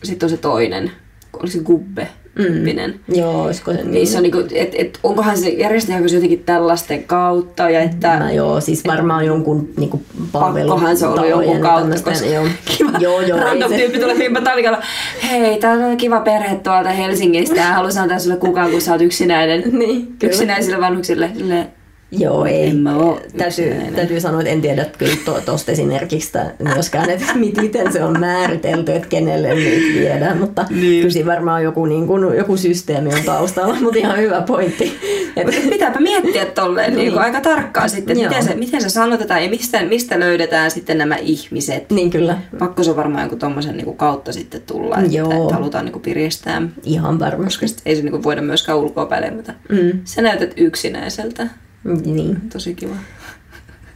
sitten 0.03 0.27
on 0.27 0.31
se 0.31 0.37
toinen, 0.37 0.91
olisi 1.33 1.61
Gubbe, 1.61 2.09
tyyppinen. 2.35 2.91
Mm. 2.91 3.15
Joo, 3.15 3.45
olisiko 3.45 3.73
se 3.73 3.77
niin? 3.77 3.91
Niissä 3.91 4.19
on 4.19 4.23
niinku, 4.23 4.39
et, 4.55 4.75
et, 4.79 4.99
onkohan 5.03 5.39
se, 5.39 5.49
järjestetäänkö 5.49 6.09
se 6.09 6.15
jotenkin 6.15 6.45
tällaisten 6.45 7.05
kautta? 7.05 7.71
Ja 7.71 7.81
että, 7.81 8.19
no 8.19 8.31
joo, 8.31 8.61
siis 8.61 8.87
varmaan 8.87 9.27
jonkun 9.27 9.69
niinku 9.77 10.03
palvelun 10.33 10.71
Pakkohan 10.71 10.97
se 10.97 11.07
on 11.07 11.29
jonkun 11.29 11.61
kautta, 11.61 11.91
koska 11.91 12.27
joo. 12.27 12.45
kiva 12.77 12.99
joo, 12.99 13.21
joo, 13.21 13.39
random 13.39 13.71
se... 13.71 13.77
tyyppi 13.77 13.99
tulee 13.99 14.17
Fimpa 14.17 14.41
Tavikalla. 14.41 14.83
Hei, 15.31 15.59
tää 15.59 15.73
on 15.73 15.97
kiva 15.97 16.21
perhe 16.21 16.57
tuolta 16.57 16.91
Helsingistä 16.91 17.57
ja 17.57 17.65
haluaisin 17.65 18.03
antaa 18.03 18.19
sulle 18.19 18.37
kukaan, 18.37 18.71
kun 18.71 18.81
sä 18.81 18.93
oot 18.93 19.03
yksinäinen. 19.03 19.63
niin, 19.79 20.17
yksinäisille 20.23 20.81
vanhuksille. 20.81 21.31
Silleen, 21.35 21.82
Joo, 22.13 22.45
ei. 22.45 22.75
Mä 22.75 22.97
oo 22.97 23.21
täytyy, 23.37 23.75
täytyy 23.95 24.21
sanoa, 24.21 24.41
että 24.41 24.53
en 24.53 24.61
tiedä 24.61 24.87
kyllä 24.99 25.17
tuosta 25.25 25.67
to, 25.67 25.73
esimerkiksi 25.73 26.33
myöskään, 26.59 27.11
että 27.11 27.35
miten 27.61 27.93
se 27.93 28.05
on 28.05 28.21
määritelty, 28.21 28.93
että 28.93 29.09
kenelle 29.09 29.55
niitä 29.55 30.01
viedään, 30.01 30.39
mutta 30.39 30.67
niin. 30.71 31.09
kyllä 31.09 31.27
varmaan 31.27 31.63
joku, 31.63 31.87
niin 31.87 32.07
kuin, 32.07 32.37
joku 32.37 32.57
systeemi 32.57 33.15
on 33.15 33.23
taustalla, 33.25 33.75
mutta 33.81 33.99
ihan 33.99 34.19
hyvä 34.19 34.41
pointti. 34.41 34.99
Mutta 35.37 35.61
pitääpä 35.71 36.01
miettiä 36.01 36.47
tolleen 36.47 36.91
niin. 36.91 36.99
Niin 36.99 37.13
kuin 37.13 37.23
aika 37.23 37.41
tarkkaan 37.41 37.91
sitten, 37.91 38.17
että 38.17 38.29
miten 38.29 38.45
se, 38.45 38.55
miten 38.55 38.83
se 38.83 38.89
sanotetaan 38.89 39.45
ja 39.45 39.51
mistä, 39.51 39.83
mistä 39.85 40.21
löydetään 40.21 40.71
sitten 40.71 40.99
nämä 40.99 41.17
ihmiset. 41.17 41.91
Niin 41.91 42.11
kyllä. 42.11 42.39
Pakko 42.59 42.83
se 42.83 42.91
on 42.91 42.97
varmaan 42.97 43.25
joku 43.25 43.37
tommosen 43.37 43.77
niin 43.77 43.97
kautta 43.97 44.33
sitten 44.33 44.63
tulla, 44.63 44.99
että, 44.99 45.17
Joo. 45.17 45.43
että 45.43 45.55
halutaan 45.55 45.85
niin 45.85 45.93
kuin 45.93 46.03
piristää. 46.03 46.63
Ihan 46.85 47.19
varmasti. 47.19 47.67
Koska 47.67 47.83
ei 47.87 47.97
se 47.97 48.03
niin 48.03 48.11
kuin 48.11 48.23
voida 48.23 48.43
myöskään 48.43 48.79
ulkoa 48.79 49.09
mutta 49.37 49.55
mm. 49.69 50.01
sä 50.05 50.23
näytät 50.23 50.53
yksinäiseltä. 50.57 51.47
Niin. 51.85 52.51
Tosi 52.51 52.75
kiva. 52.75 52.97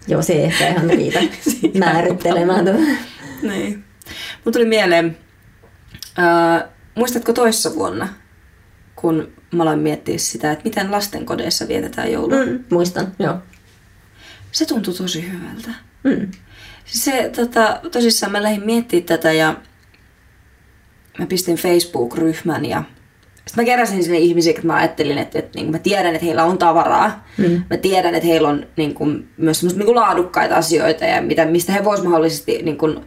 Joo, 0.09 0.23
se 0.23 0.45
ehkä 0.45 0.69
ihan 0.69 0.91
riitä 0.91 1.21
määrittelemään. 1.79 2.65
niin. 3.43 3.85
Mun 4.45 4.53
tuli 4.53 4.65
mieleen, 4.65 5.17
äh, 6.19 6.65
muistatko 6.95 7.33
toissa 7.33 7.75
vuonna, 7.75 8.09
kun 8.97 9.33
mä 9.53 9.63
aloin 9.63 9.79
miettiä 9.79 10.19
sitä, 10.19 10.53
että 10.53 10.65
miten 10.65 10.91
lastenkodeissa 10.91 11.69
vietetään 11.69 12.13
joulua? 12.13 12.45
Mm, 12.47 12.65
muistan, 12.71 13.13
joo. 13.19 13.39
Se 14.53 14.67
tuntui 14.67 14.95
tosi 14.95 15.33
hyvältä. 15.33 15.71
Mm. 16.05 16.31
Se, 16.85 17.31
tota, 17.37 17.81
tosissaan 17.93 18.33
mä 18.33 18.43
lähdin 18.43 18.67
miettimään 18.67 19.07
tätä 19.07 19.33
ja 19.33 19.55
mä 21.19 21.27
pistin 21.27 21.57
Facebook-ryhmän 21.57 22.65
ja 22.65 22.83
sitten 23.47 23.65
mä 23.65 23.67
keräsin 23.67 24.03
sinne 24.03 24.19
ihmisiä, 24.19 24.51
että 24.51 24.67
mä 24.67 24.75
ajattelin, 24.75 25.19
että, 25.19 25.39
että 25.39 25.59
niin 25.59 25.71
mä 25.71 25.79
tiedän, 25.79 26.15
että 26.15 26.27
heillä 26.27 26.45
on 26.45 26.59
tavaraa. 26.59 27.25
Mm. 27.39 27.63
Mä 27.71 27.77
tiedän, 27.77 28.15
että 28.15 28.29
heillä 28.29 28.49
on 28.49 28.67
niin 28.77 28.95
kuin, 28.95 29.29
myös 29.37 29.63
niin 29.63 29.85
kuin 29.87 29.97
laadukkaita 29.97 30.57
asioita 30.57 31.05
ja 31.05 31.23
mitä, 31.23 31.45
mistä 31.45 31.73
he 31.73 31.85
voisivat 31.85 32.11
mahdollisesti 32.11 32.63
niin 32.63 32.79
kuin, 32.79 33.01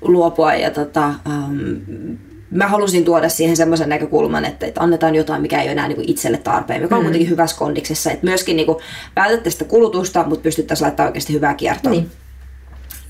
luopua. 0.00 0.54
Ja 0.54 0.70
tota, 0.70 1.14
um, 1.26 2.16
mä 2.50 2.68
halusin 2.68 3.04
tuoda 3.04 3.28
siihen 3.28 3.56
semmoisen 3.56 3.88
näkökulman, 3.88 4.44
että, 4.44 4.66
että 4.66 4.80
annetaan 4.80 5.14
jotain, 5.14 5.42
mikä 5.42 5.60
ei 5.60 5.66
ole 5.66 5.72
enää 5.72 5.88
niin 5.88 5.96
kuin 5.96 6.10
itselle 6.10 6.38
tarpeen, 6.38 6.82
mikä 6.82 6.94
on 6.94 7.00
mm. 7.00 7.04
kuitenkin 7.04 7.30
hyvässä 7.30 7.56
kondiksessa. 7.58 8.10
Että 8.10 8.26
myöskin 8.26 8.56
niin 8.56 8.66
kuin, 8.66 8.78
vältettäisiin 9.16 9.58
sitä 9.58 9.70
kulutusta, 9.70 10.24
mutta 10.24 10.42
pystyttäisiin 10.42 10.84
laittamaan 10.84 11.08
oikeasti 11.08 11.32
hyvää 11.32 11.54
kiertoa. 11.54 11.92
Niin. 11.92 12.10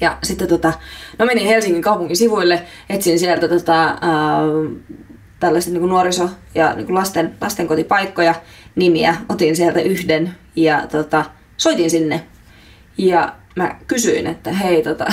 Ja 0.01 0.19
sitten 0.23 0.49
tota, 0.49 0.73
no 1.19 1.27
menin 1.27 1.47
Helsingin 1.47 1.83
kaupungin 1.83 2.17
sivuille, 2.17 2.63
etsin 2.91 3.19
sieltä 3.19 3.49
tota, 3.49 3.85
äh, 3.85 3.99
tällaisia 5.43 5.73
niin 5.73 5.89
nuoriso- 5.89 6.31
ja 6.55 6.75
niin 6.75 6.95
lasten, 6.95 7.35
lastenkotipaikkoja, 7.41 8.35
nimiä. 8.75 9.17
Otin 9.29 9.57
sieltä 9.57 9.81
yhden 9.81 10.35
ja 10.57 10.87
tota, 10.87 11.25
soitin 11.57 11.91
sinne. 11.91 12.23
Ja 12.99 13.35
mä 13.57 13.77
kysyin, 13.87 14.27
että 14.27 14.53
hei, 14.53 14.83
tota, 14.83 15.05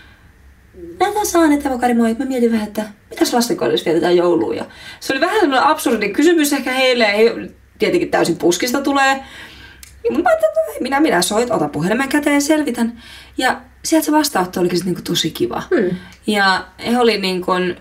näitä 1.00 1.24
saan, 1.24 1.52
että 1.52 1.78
Kari, 1.80 1.94
moi. 1.94 2.16
Mä 2.18 2.24
mietin 2.24 2.52
vähän, 2.52 2.68
että 2.68 2.82
mitäs 3.10 3.32
lastenkodissa 3.32 3.84
vietetään 3.84 4.16
joulua. 4.16 4.54
Ja 4.54 4.64
se 5.00 5.12
oli 5.12 5.20
vähän 5.20 5.40
sellainen 5.40 5.68
absurdi 5.68 6.08
kysymys 6.08 6.52
ehkä 6.52 6.72
heille. 6.72 7.18
He 7.18 7.50
tietenkin 7.78 8.10
täysin 8.10 8.36
puskista 8.36 8.80
tulee. 8.80 9.24
Mutta 10.10 10.22
mä 10.22 10.30
ajattelin, 10.30 10.68
että 10.68 10.82
minä, 10.82 11.00
minä 11.00 11.22
soit, 11.22 11.50
ota 11.50 11.68
puhelimen 11.68 12.08
käteen, 12.08 12.42
selvitän. 12.42 13.02
Ja 13.38 13.60
sieltä 13.84 14.06
se 14.06 14.12
vastaanotto 14.12 14.60
olikin 14.60 14.80
niin 14.84 15.04
tosi 15.04 15.30
kiva. 15.30 15.62
Hmm. 15.76 15.96
Ja 16.26 16.66
he 16.86 16.98
oli 16.98 17.18
niin 17.18 17.42
kuin, 17.42 17.76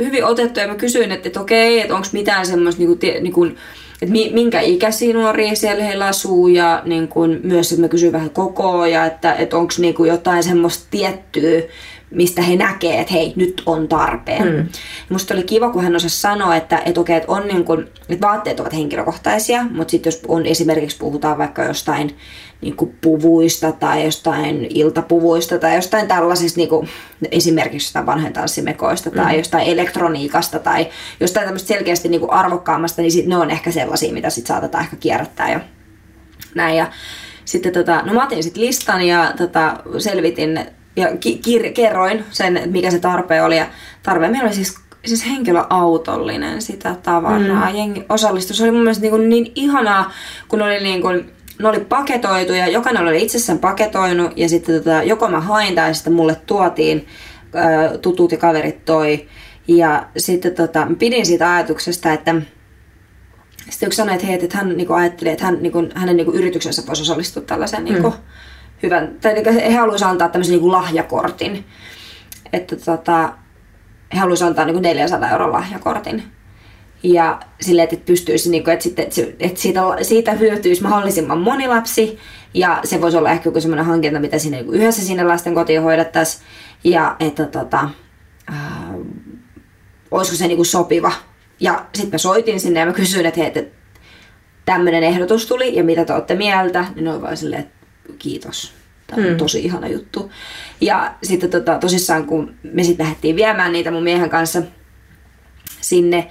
hyvin 0.00 0.24
otettu 0.24 0.60
ja 0.60 0.68
mä 0.68 0.74
kysyin, 0.74 1.12
että, 1.12 1.28
että 1.28 1.40
okei, 1.40 1.80
että 1.80 1.94
onko 1.94 2.08
mitään 2.12 2.46
semmoista, 2.46 2.82
niin 2.82 2.98
kuin, 2.98 3.22
niin 3.22 3.32
kuin, 3.32 3.56
että 4.02 4.12
minkä 4.12 4.60
ikäisiä 4.60 5.14
nuoria 5.14 5.56
siellä 5.56 5.84
heillä 5.84 6.06
asuu 6.06 6.48
ja 6.48 6.82
niin 6.84 7.08
kuin, 7.08 7.40
myös, 7.42 7.72
että 7.72 7.82
mä 7.82 7.88
kysyin 7.88 8.12
vähän 8.12 8.30
kokoa 8.30 8.88
ja 8.88 9.04
että, 9.06 9.34
että 9.34 9.56
onko 9.56 9.74
niin 9.78 9.94
kuin 9.94 10.08
jotain 10.08 10.42
semmoista 10.42 10.86
tiettyä, 10.90 11.62
mistä 12.10 12.42
he 12.42 12.56
näkee, 12.56 13.00
että 13.00 13.12
hei, 13.12 13.32
nyt 13.36 13.62
on 13.66 13.88
tarpeen. 13.88 14.42
Hmm. 14.42 14.68
Musta 15.08 15.34
oli 15.34 15.42
kiva, 15.42 15.70
kun 15.70 15.82
hän 15.82 15.96
osasi 15.96 16.20
sanoa, 16.20 16.56
että, 16.56 16.82
että 16.84 17.00
okei, 17.00 17.16
että, 17.16 17.32
on 17.32 17.48
niin 17.48 17.64
kuin, 17.64 17.88
että 18.08 18.26
vaatteet 18.26 18.60
ovat 18.60 18.72
henkilökohtaisia, 18.72 19.66
mutta 19.70 19.90
sitten 19.90 20.10
jos 20.10 20.22
on 20.28 20.46
esimerkiksi 20.46 20.98
puhutaan 20.98 21.38
vaikka 21.38 21.64
jostain 21.64 22.16
niin 22.64 22.76
kuin 22.76 22.96
puvuista 23.00 23.72
tai 23.72 24.04
jostain 24.04 24.66
iltapuvuista 24.70 25.58
tai 25.58 25.74
jostain 25.74 26.08
tällaisista 26.08 26.60
niin 26.60 26.68
kuin, 26.68 26.88
esimerkiksi 27.30 27.86
jostain 27.86 28.06
vanhojen 28.06 28.32
tanssimekoista 28.32 29.10
tai 29.10 29.32
mm. 29.32 29.38
jostain 29.38 29.68
elektroniikasta 29.68 30.58
tai 30.58 30.86
jostain 31.20 31.46
tämmöistä 31.46 31.68
selkeästi 31.68 32.08
niin 32.08 32.20
kuin 32.20 32.32
arvokkaammasta, 32.32 33.02
niin 33.02 33.12
sit 33.12 33.26
ne 33.26 33.36
on 33.36 33.50
ehkä 33.50 33.70
sellaisia, 33.70 34.12
mitä 34.12 34.30
sitten 34.30 34.48
saatetaan 34.48 34.84
ehkä 34.84 34.96
kierrättää 34.96 35.50
ja 35.50 35.60
näin. 36.54 36.76
Ja 36.76 36.86
sitten 37.44 37.72
tota, 37.72 38.02
no 38.02 38.12
mä 38.14 38.24
otin 38.24 38.42
sitten 38.42 38.62
listan 38.62 39.02
ja 39.02 39.32
tota, 39.36 39.76
selvitin 39.98 40.60
ja 40.96 41.16
ki- 41.16 41.40
kir- 41.48 41.72
kerroin 41.72 42.24
sen, 42.30 42.62
mikä 42.66 42.90
se 42.90 42.98
tarpe 42.98 43.42
oli. 43.42 43.56
Ja 43.56 43.66
tarve 44.02 44.28
meillä 44.28 44.46
oli 44.46 44.54
siis, 44.54 44.78
siis 45.04 45.26
henkilöautollinen 45.26 46.62
sitä 46.62 46.96
tavaraa. 47.02 47.70
Mm. 47.70 47.76
Jengi 47.76 48.04
osallistui. 48.08 48.56
Se 48.56 48.62
oli 48.62 48.70
mun 48.70 48.82
mielestä 48.82 49.02
niin, 49.02 49.10
kuin 49.10 49.28
niin 49.28 49.52
ihanaa, 49.54 50.12
kun 50.48 50.62
oli 50.62 50.82
niin 50.82 51.02
kuin, 51.02 51.32
ne 51.58 51.68
oli 51.68 51.80
paketoitu 51.80 52.52
ja 52.52 52.68
jokainen 52.68 53.02
oli 53.02 53.22
itse 53.22 53.38
sen 53.38 53.58
paketoinut 53.58 54.32
ja 54.36 54.48
sitten 54.48 54.74
tota, 54.74 55.02
joko 55.02 55.28
mä 55.28 55.40
hain 55.40 55.74
tai 55.74 55.94
sitten 55.94 56.12
mulle 56.12 56.36
tuotiin, 56.46 57.06
ää, 57.54 57.98
tutut 57.98 58.32
ja 58.32 58.38
kaverit 58.38 58.84
toi. 58.84 59.28
Ja 59.68 60.06
sitten 60.16 60.54
tota, 60.54 60.86
pidin 60.98 61.26
siitä 61.26 61.54
ajatuksesta, 61.54 62.12
että 62.12 62.34
sitten 63.70 63.86
yksi 63.86 63.96
sanoi, 63.96 64.14
että, 64.14 64.26
hei, 64.26 64.44
että 64.44 64.58
hän 64.58 64.76
niin 64.76 64.86
kuin, 64.86 64.98
ajatteli, 64.98 65.30
että 65.30 65.44
hän, 65.44 65.58
niin 65.62 65.72
kuin, 65.72 65.90
hänen 65.94 66.16
niin 66.16 66.24
kuin, 66.24 66.36
yrityksensä 66.36 66.82
voisi 66.86 67.02
osallistua 67.02 67.42
tällaiseen 67.42 67.84
niin 67.84 68.02
kuin, 68.02 68.14
mm. 68.14 68.20
hyvän, 68.82 69.16
tai 69.20 69.34
niin 69.34 69.54
he 69.54 69.74
haluaisivat 69.74 70.12
antaa 70.12 70.28
tämmöisen 70.28 70.52
niin 70.52 70.60
kuin, 70.60 70.72
lahjakortin. 70.72 71.64
Että 72.52 72.76
tota, 72.76 73.32
he 74.14 74.18
haluaisivat 74.18 74.48
antaa 74.48 74.64
niin 74.64 74.74
kuin 74.74 74.82
400 74.82 75.30
euron 75.30 75.52
lahjakortin 75.52 76.22
ja 77.04 77.40
silleen, 77.60 77.88
että 77.92 78.06
pystyisi, 78.06 78.50
niin 78.50 78.64
kuin, 78.64 78.72
että, 78.72 78.82
sitten, 78.82 79.06
että 79.40 79.60
siitä, 79.60 79.80
siitä 80.02 80.32
hyötyisi 80.32 80.82
mahdollisimman 80.82 81.38
moni 81.38 81.68
lapsi 81.68 82.18
ja 82.54 82.80
se 82.84 83.00
voisi 83.00 83.16
olla 83.16 83.30
ehkä 83.30 83.48
joku 83.48 83.60
sellainen 83.60 83.86
hankinta, 83.86 84.20
mitä 84.20 84.38
sinne 84.38 84.62
niin 84.62 84.74
yhdessä 84.74 85.02
sinne 85.02 85.24
lasten 85.24 85.54
kotiin 85.54 85.82
hoidettaisiin 85.82 86.44
ja 86.84 87.16
että 87.20 87.46
tota, 87.46 87.88
äh, 88.52 88.94
olisiko 90.10 90.36
se 90.36 90.46
niin 90.46 90.56
kuin 90.56 90.66
sopiva. 90.66 91.12
Ja 91.60 91.86
sitten 91.94 92.14
mä 92.14 92.18
soitin 92.18 92.60
sinne 92.60 92.80
ja 92.80 92.86
mä 92.86 92.92
kysyin, 92.92 93.26
että 93.26 93.40
hei, 93.40 93.46
että 93.46 93.62
tämmöinen 94.64 95.02
ehdotus 95.02 95.46
tuli 95.46 95.76
ja 95.76 95.84
mitä 95.84 96.04
te 96.04 96.12
olette 96.12 96.34
mieltä, 96.34 96.84
niin 96.94 97.04
noin 97.04 97.22
vaan 97.22 97.36
silleen, 97.36 97.62
että 97.62 97.74
kiitos. 98.18 98.72
Tämä 99.06 99.22
on 99.22 99.28
hmm. 99.28 99.36
tosi 99.36 99.64
ihana 99.64 99.88
juttu. 99.88 100.30
Ja 100.80 101.14
sitten 101.22 101.50
tota, 101.50 101.78
tosissaan, 101.78 102.26
kun 102.26 102.54
me 102.62 102.84
sitten 102.84 103.04
lähdettiin 103.04 103.36
viemään 103.36 103.72
niitä 103.72 103.90
mun 103.90 104.02
miehen 104.02 104.30
kanssa 104.30 104.62
sinne, 105.80 106.28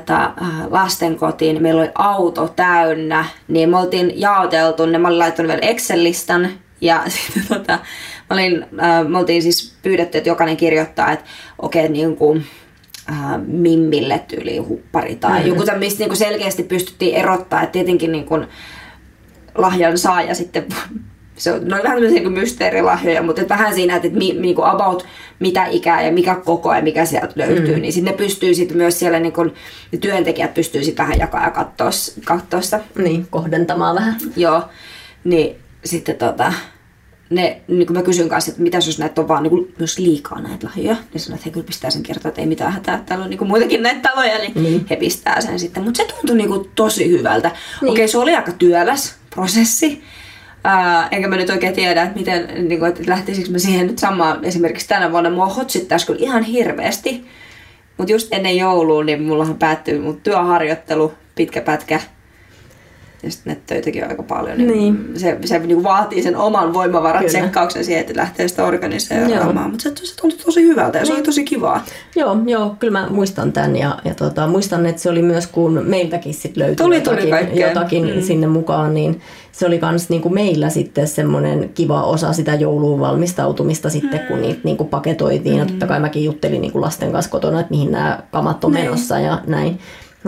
tätä 0.00 0.24
äh, 0.24 0.32
lastenkotiin, 0.70 1.54
niin 1.54 1.62
meillä 1.62 1.80
oli 1.80 1.90
auto 1.94 2.48
täynnä, 2.48 3.24
niin 3.48 3.70
me 3.70 3.76
oltiin 3.76 4.20
jaoteltu 4.20 4.86
ne, 4.86 4.98
mä 4.98 5.08
olin 5.08 5.18
laittanut 5.18 5.48
vielä 5.48 5.68
Excel-listan, 5.68 6.48
ja 6.80 7.02
sitten 7.08 7.42
tota, 7.48 7.72
mä 8.30 8.34
olin, 8.34 8.62
äh, 8.82 9.08
me 9.08 9.18
oltiin 9.18 9.42
siis 9.42 9.74
pyydetty, 9.82 10.18
että 10.18 10.30
jokainen 10.30 10.56
kirjoittaa, 10.56 11.12
että 11.12 11.24
okei, 11.58 11.84
okay, 11.84 11.92
niin 11.92 12.16
kuin, 12.16 12.44
äh, 13.10 13.40
mimmille 13.46 14.24
tyyli 14.28 14.58
huppari 14.58 15.16
tai 15.16 15.30
mm-hmm. 15.30 15.48
joku 15.48 15.78
mistä 15.78 15.98
niin 15.98 16.08
kuin 16.08 16.16
selkeästi 16.16 16.62
pystyttiin 16.62 17.14
erottaa, 17.14 17.62
että 17.62 17.72
tietenkin 17.72 18.12
niin 18.12 18.26
kuin, 18.26 18.46
lahjan 19.54 19.98
saaja 19.98 20.34
sitten 20.34 20.66
se 21.36 21.52
on, 21.52 21.64
ne 21.64 21.70
vähän 21.70 21.84
tämmöisiä 21.84 22.20
niin 22.20 22.32
mysteerilahjoja, 22.32 23.22
mutta 23.22 23.42
et 23.42 23.48
vähän 23.48 23.74
siinä, 23.74 23.96
että 23.96 24.08
et 24.08 24.14
mi, 24.14 24.32
niin 24.32 24.54
kuin 24.54 24.68
about 24.68 25.06
mitä 25.38 25.66
ikää 25.66 26.02
ja 26.02 26.12
mikä 26.12 26.34
koko 26.34 26.74
ja 26.74 26.82
mikä 26.82 27.04
sieltä 27.04 27.32
löytyy, 27.36 27.74
mm. 27.76 27.82
niin 27.82 27.92
sitten 27.92 28.12
ne 28.12 28.18
pystyy 28.18 28.54
sitten 28.54 28.76
myös 28.76 28.98
siellä, 28.98 29.20
niin 29.20 29.32
kuin, 29.32 29.54
ne 29.92 29.98
työntekijät 29.98 30.54
pystyy 30.54 30.84
sitten 30.84 31.06
vähän 31.06 31.18
jakaa 31.18 31.44
ja 31.44 31.50
katsoa, 31.50 31.90
katsoa 32.24 32.60
sitä. 32.60 32.80
Niin, 32.98 33.26
kohdentamaan 33.30 33.96
vähän. 33.96 34.16
Joo, 34.36 34.62
niin 35.24 35.56
sitten 35.84 36.16
tota, 36.16 36.52
ne, 37.30 37.60
niin 37.68 37.86
kuin 37.86 37.96
mä 37.96 38.02
kysyn 38.02 38.28
kanssa, 38.28 38.50
että 38.50 38.62
mitä 38.62 38.76
jos 38.76 38.98
näitä 38.98 39.20
on 39.20 39.28
vaan 39.28 39.42
niin 39.42 39.50
kuin, 39.50 39.74
myös 39.78 39.98
liikaa 39.98 40.40
näitä 40.40 40.66
lahjoja, 40.66 40.96
niin 41.12 41.20
sanoo, 41.20 41.34
että 41.34 41.44
he 41.44 41.50
kyllä 41.50 41.66
pistää 41.66 41.90
sen 41.90 42.02
kertoa, 42.02 42.28
että 42.28 42.40
ei 42.40 42.46
mitään 42.46 42.72
hätää, 42.72 43.02
täällä 43.06 43.24
on 43.24 43.30
niin 43.30 43.38
kuin 43.38 43.48
muitakin 43.48 43.82
näitä 43.82 44.08
taloja, 44.08 44.38
niin, 44.38 44.52
niin. 44.54 44.86
he 44.90 44.96
pistää 44.96 45.40
sen 45.40 45.58
sitten. 45.58 45.82
Mutta 45.82 45.96
se 45.96 46.04
tuntui 46.04 46.36
niin 46.36 46.48
kuin 46.48 46.70
tosi 46.74 47.10
hyvältä. 47.10 47.50
Niin. 47.82 47.90
Okei, 47.90 48.08
se 48.08 48.18
oli 48.18 48.34
aika 48.34 48.52
työläs 48.52 49.14
prosessi, 49.34 50.02
Ää, 50.64 51.08
enkä 51.10 51.28
mä 51.28 51.36
nyt 51.36 51.50
oikein 51.50 51.74
tiedä, 51.74 52.02
että 52.02 52.18
miten, 52.18 52.68
niin 52.68 52.78
kuin, 52.78 52.88
että 52.88 53.02
lähtisikö 53.06 53.50
mä 53.50 53.58
siihen 53.58 53.86
nyt 53.86 53.98
samaan, 53.98 54.44
esimerkiksi 54.44 54.88
tänä 54.88 55.12
vuonna 55.12 55.30
mua 55.30 55.46
hotsittaisi 55.46 56.06
kyllä 56.06 56.20
ihan 56.22 56.42
hirveästi. 56.42 57.24
Mutta 57.98 58.12
just 58.12 58.28
ennen 58.32 58.56
joulua, 58.56 59.04
niin 59.04 59.22
mullahan 59.22 59.58
päättyy 59.58 59.98
mun 60.00 60.20
työharjoittelu, 60.20 61.12
pitkä 61.34 61.60
pätkä, 61.60 62.00
ja 63.22 63.30
sitten 63.30 63.56
töitäkin 63.66 64.04
on 64.04 64.10
aika 64.10 64.22
paljon, 64.22 64.58
niin, 64.58 64.68
niin. 64.68 65.20
se, 65.20 65.38
se 65.44 65.58
niin 65.58 65.82
vaatii 65.82 66.22
sen 66.22 66.36
oman 66.36 66.74
voimavaran 66.74 67.24
tsekkauksen 67.24 67.84
siihen, 67.84 68.00
että 68.00 68.16
lähtee 68.16 68.48
sitä 68.48 68.64
organisoimaan. 68.64 69.70
Mutta 69.70 69.82
se, 69.82 70.06
se 70.06 70.16
tuntui 70.16 70.38
tosi 70.44 70.62
hyvältä 70.62 70.98
ja 70.98 71.06
se 71.06 71.12
oli 71.12 71.18
niin. 71.18 71.26
tosi 71.26 71.44
kivaa. 71.44 71.84
Joo, 72.16 72.36
joo 72.46 72.76
kyllä 72.78 72.98
mä 73.00 73.06
muistan 73.10 73.52
tämän 73.52 73.76
ja, 73.76 73.98
ja 74.04 74.14
tota, 74.14 74.46
muistan, 74.46 74.86
että 74.86 75.02
se 75.02 75.10
oli 75.10 75.22
myös 75.22 75.46
kun 75.46 75.82
meiltäkin 75.86 76.34
sit 76.34 76.56
löytyi 76.56 76.76
tuli, 76.76 76.96
jotakin, 76.96 77.48
tuli 77.48 77.60
jotakin 77.60 78.14
mm. 78.14 78.22
sinne 78.22 78.46
mukaan, 78.46 78.94
niin 78.94 79.20
se 79.52 79.66
oli 79.66 79.80
myös 79.90 80.08
niinku 80.08 80.28
meillä 80.28 80.70
sitten 80.70 81.08
semmoinen 81.08 81.70
kiva 81.74 82.02
osa 82.02 82.32
sitä 82.32 82.54
jouluun 82.54 83.00
valmistautumista 83.00 83.90
sitten, 83.90 84.20
kun 84.20 84.42
niitä 84.42 84.60
niinku 84.64 84.84
paketoitiin. 84.84 85.54
Mm. 85.54 85.58
Ja 85.58 85.66
totta 85.66 85.86
kai 85.86 86.00
mäkin 86.00 86.24
juttelin 86.24 86.60
niinku 86.60 86.80
lasten 86.80 87.12
kanssa 87.12 87.30
kotona, 87.30 87.60
että 87.60 87.70
mihin 87.70 87.90
nämä 87.90 88.22
kamat 88.30 88.64
on 88.64 88.72
menossa 88.72 89.18
ja 89.18 89.40
näin. 89.46 89.78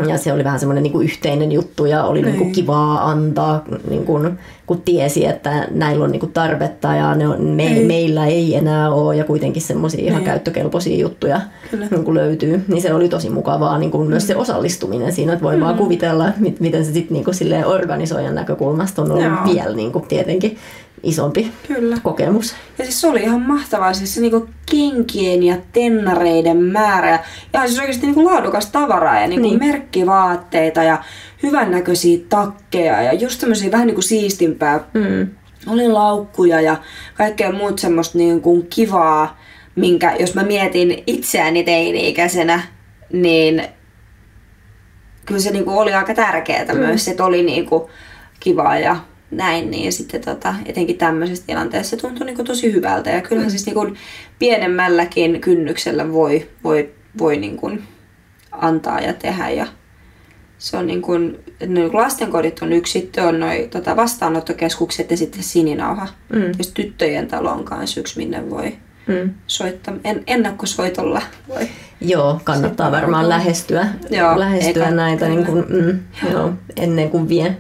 Ja 0.09 0.19
se 0.19 0.33
oli 0.33 0.45
vähän 0.45 0.61
semmoinen 0.61 0.83
niin 0.83 0.93
kuin 0.93 1.05
yhteinen 1.05 1.53
juttu 1.53 1.87
ja 1.87 2.05
oli 2.05 2.23
niin 2.23 2.37
kuin 2.37 2.45
niin. 2.45 2.53
kivaa 2.53 3.11
antaa, 3.11 3.65
niin 3.91 4.05
kuin, 4.05 4.39
kun 4.67 4.83
tiesi, 4.83 5.27
että 5.27 5.69
näillä 5.71 6.05
on 6.05 6.11
niin 6.11 6.21
kuin 6.21 6.33
tarvetta 6.33 6.95
ja 6.95 7.15
ne 7.15 7.29
on, 7.29 7.43
me, 7.43 7.67
ei. 7.67 7.85
meillä 7.85 8.27
ei 8.27 8.55
enää 8.55 8.91
ole 8.91 9.17
ja 9.17 9.25
kuitenkin 9.25 9.63
semmoisia 9.63 10.05
ihan 10.05 10.25
käyttökelpoisia 10.25 10.97
juttuja 10.97 11.41
niin 11.91 12.05
kuin 12.05 12.15
löytyy. 12.15 12.65
Niin 12.69 12.83
se 12.83 12.95
oli 12.95 13.09
tosi 13.09 13.31
mukavaa 13.31 13.79
niin 13.79 13.91
kuin 13.91 14.09
myös 14.09 14.27
se 14.27 14.35
mm. 14.35 14.41
osallistuminen 14.41 15.13
siinä, 15.13 15.33
että 15.33 15.45
voi 15.45 15.57
mm. 15.57 15.63
vaan 15.63 15.77
kuvitella, 15.77 16.29
miten 16.61 16.85
se 16.85 16.93
sitten 16.93 17.15
niin 17.15 17.25
kuin 17.25 17.65
organisoijan 17.67 18.35
näkökulmasta 18.35 19.03
on 19.03 19.11
ollut 19.11 19.25
Joo. 19.25 19.55
vielä 19.55 19.77
niin 19.77 19.93
kuin 19.93 20.07
tietenkin 20.07 20.57
isompi 21.05 21.53
Kyllä. 21.69 21.97
kokemus. 22.03 22.55
Ja 22.79 22.85
siis 22.85 23.01
se 23.01 23.07
oli 23.07 23.23
ihan 23.23 23.43
mahtavaa, 23.43 23.93
siis 23.93 24.15
se 24.15 24.21
niinku 24.21 24.49
kenkien 24.71 25.43
ja 25.43 25.57
tennareiden 25.73 26.57
määrä 26.57 27.11
ja 27.11 27.19
ihan 27.55 27.69
siis 27.69 27.81
oikeasti 27.81 28.07
niinku 28.07 28.25
laadukas 28.25 28.67
tavaraa 28.67 29.21
ja 29.21 29.27
niinku 29.27 29.49
niin. 29.49 29.59
merkkivaatteita 29.59 30.83
ja 30.83 31.05
hyvännäköisiä 31.43 32.19
takkeja 32.29 33.03
ja 33.03 33.13
just 33.13 33.41
semmoisia 33.41 33.73
vähän 33.73 33.87
niinku 33.87 34.03
siistimpää. 34.03 34.81
Mm. 34.95 35.31
Oli 35.67 35.89
laukkuja 35.89 36.61
ja 36.61 36.77
kaikkea 37.15 37.53
muut 37.53 37.79
semmoista 37.79 38.19
niinku 38.19 38.67
kivaa, 38.71 39.39
minkä 39.77 40.17
jos 40.19 40.35
mä 40.35 40.43
mietin 40.43 41.03
itseäni 41.07 41.65
teini-ikäisenä, 41.65 42.63
niin 43.13 43.65
kyllä 45.27 45.41
se 45.41 45.51
niinku 45.51 45.79
oli 45.79 45.93
aika 45.95 46.15
tärkeää 46.15 46.75
mm. 46.75 46.79
myös, 46.79 47.09
että 47.09 47.25
oli 47.25 47.43
niinku 47.43 47.91
kivaa 48.41 48.79
ja 48.79 48.97
näin, 49.37 49.71
niin 49.71 49.93
sitten 49.93 50.21
tota, 50.21 50.55
etenkin 50.67 50.99
tämmöisessä 50.99 51.45
tilanteessa 51.47 51.91
se 51.91 52.03
tuntui 52.03 52.27
niin 52.27 52.37
kuin 52.37 52.47
tosi 52.47 52.73
hyvältä. 52.73 53.11
Ja 53.11 53.21
kyllähän 53.21 53.51
siis 53.51 53.67
niin 53.67 53.75
kuin 53.75 53.95
pienemmälläkin 54.39 55.41
kynnyksellä 55.41 56.13
voi, 56.13 56.49
voi, 56.65 56.91
voi 57.19 57.37
niin 57.37 57.57
kuin 57.57 57.83
antaa 58.53 59.01
ja 59.01 59.13
tehdä. 59.13 59.51
Ja 59.51 59.67
se 60.59 60.77
on 60.77 60.87
niin 60.87 61.03
kuin, 61.03 61.39
no 61.67 61.93
lastenkodit 61.93 62.63
on 62.63 62.73
yksi, 62.73 62.93
sitten 62.93 63.25
on 63.25 63.41
noin 63.41 63.71
tota 63.71 63.97
vastaanottokeskukset 63.97 65.11
ja 65.11 65.17
sitten 65.17 65.43
sininauha. 65.43 66.09
Mm. 66.33 66.43
Ja 66.43 66.65
tyttöjen 66.75 67.29
talo 67.29 67.51
on 67.51 67.65
kanssa 67.65 68.01
yksi, 68.01 68.19
minne 68.19 68.51
voi 68.51 68.77
mm. 69.07 69.35
soittaa. 69.47 69.95
En, 70.05 70.23
ennakkosoitolla 70.27 71.23
voi. 71.49 71.69
Joo, 72.01 72.41
kannattaa 72.45 72.93
varmaan 72.93 73.29
lähestyä, 73.29 73.87
joo, 74.11 74.39
lähestyä 74.39 74.91
näitä 74.91 75.29
niin 75.29 75.47
kuin, 75.47 75.65
mm, 75.69 76.01
joo, 76.33 76.53
ennen 76.77 77.11
kuin 77.11 77.29
vie. 77.29 77.57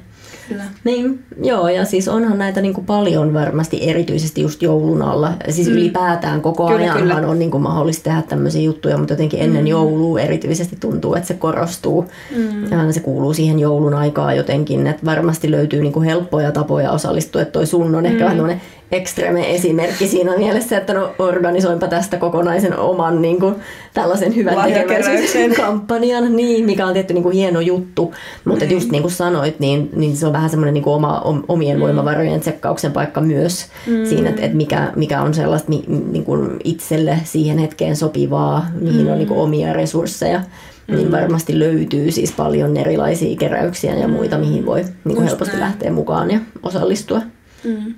Kyllä. 0.48 0.64
Niin, 0.84 1.24
joo, 1.42 1.68
ja 1.68 1.84
siis 1.84 2.08
onhan 2.08 2.38
näitä 2.38 2.60
niin 2.60 2.74
kuin 2.74 2.86
paljon 2.86 3.34
varmasti 3.34 3.90
erityisesti 3.90 4.40
just 4.40 4.62
joulun 4.62 5.02
alla. 5.02 5.32
Siis 5.48 5.68
mm. 5.68 5.74
ylipäätään 5.74 6.40
koko 6.40 6.66
kyllä, 6.66 6.80
ajan 6.80 6.98
kyllä. 6.98 7.14
on 7.14 7.38
niin 7.38 7.50
kuin 7.50 7.62
mahdollista 7.62 8.04
tehdä 8.04 8.22
tämmöisiä 8.22 8.62
juttuja, 8.62 8.98
mutta 8.98 9.12
jotenkin 9.12 9.40
ennen 9.40 9.62
mm. 9.62 9.66
joulua 9.66 10.20
erityisesti 10.20 10.76
tuntuu, 10.80 11.14
että 11.14 11.28
se 11.28 11.34
korostuu. 11.34 12.06
Mm. 12.36 12.62
Ja 12.62 12.92
se 12.92 13.00
kuuluu 13.00 13.34
siihen 13.34 13.58
joulun 13.58 13.94
aikaan 13.94 14.36
jotenkin, 14.36 14.86
että 14.86 15.04
varmasti 15.04 15.50
löytyy 15.50 15.82
niin 15.82 15.92
kuin 15.92 16.04
helppoja 16.04 16.52
tapoja 16.52 16.90
osallistua. 16.90 17.42
Että 17.42 17.52
toi 17.52 17.66
sun 17.66 17.94
on 17.94 18.06
ehkä 18.06 18.24
mm. 18.24 18.24
vähän 18.24 18.60
ekstreme 18.92 19.54
esimerkki 19.54 20.08
siinä 20.08 20.36
mielessä, 20.36 20.76
että 20.76 20.94
no 20.94 21.14
organisoinpa 21.18 21.86
tästä 21.86 22.16
kokonaisen 22.16 22.78
oman 22.78 23.22
niin 23.22 23.40
kuin, 23.40 23.54
tällaisen 23.94 24.34
hyvän 24.34 24.54
kampanjan, 25.56 26.36
niin, 26.36 26.64
mikä 26.64 26.86
on 26.86 26.92
tietty 26.92 27.14
niin 27.14 27.22
kuin, 27.22 27.36
hieno 27.36 27.60
juttu. 27.60 28.14
Mutta 28.44 28.64
mm. 28.64 28.70
just 28.70 28.90
niin 28.90 29.02
kuin 29.02 29.12
sanoit, 29.12 29.60
niin, 29.60 29.90
niin 29.96 30.16
se 30.16 30.26
on 30.26 30.32
vähän 30.32 30.50
semmoinen 30.50 30.74
niin 30.74 30.88
oma, 30.88 31.20
omien 31.48 31.76
mm. 31.76 31.80
voimavarojen 31.80 32.40
tsekkauksen 32.40 32.92
paikka 32.92 33.20
myös 33.20 33.66
mm. 33.86 34.06
siinä, 34.06 34.30
että, 34.30 34.42
että 34.42 34.56
mikä, 34.56 34.92
mikä 34.96 35.22
on 35.22 35.34
sellaista 35.34 35.70
niin 35.70 36.24
kuin 36.24 36.56
itselle 36.64 37.18
siihen 37.24 37.58
hetkeen 37.58 37.96
sopivaa, 37.96 38.66
mihin 38.80 39.06
mm. 39.06 39.12
on 39.12 39.18
niin 39.18 39.28
kuin, 39.28 39.40
omia 39.40 39.72
resursseja. 39.72 40.40
Mm. 40.88 40.96
Niin 40.96 41.12
varmasti 41.12 41.58
löytyy 41.58 42.10
siis 42.10 42.32
paljon 42.32 42.76
erilaisia 42.76 43.36
keräyksiä 43.36 43.94
ja 43.94 44.08
muita, 44.08 44.38
mihin 44.38 44.66
voi 44.66 44.84
niin 45.04 45.16
kuin 45.16 45.28
helposti 45.28 45.60
lähteä 45.60 45.92
mukaan 45.92 46.30
ja 46.30 46.40
osallistua. 46.62 47.22
Mm. 47.64 47.94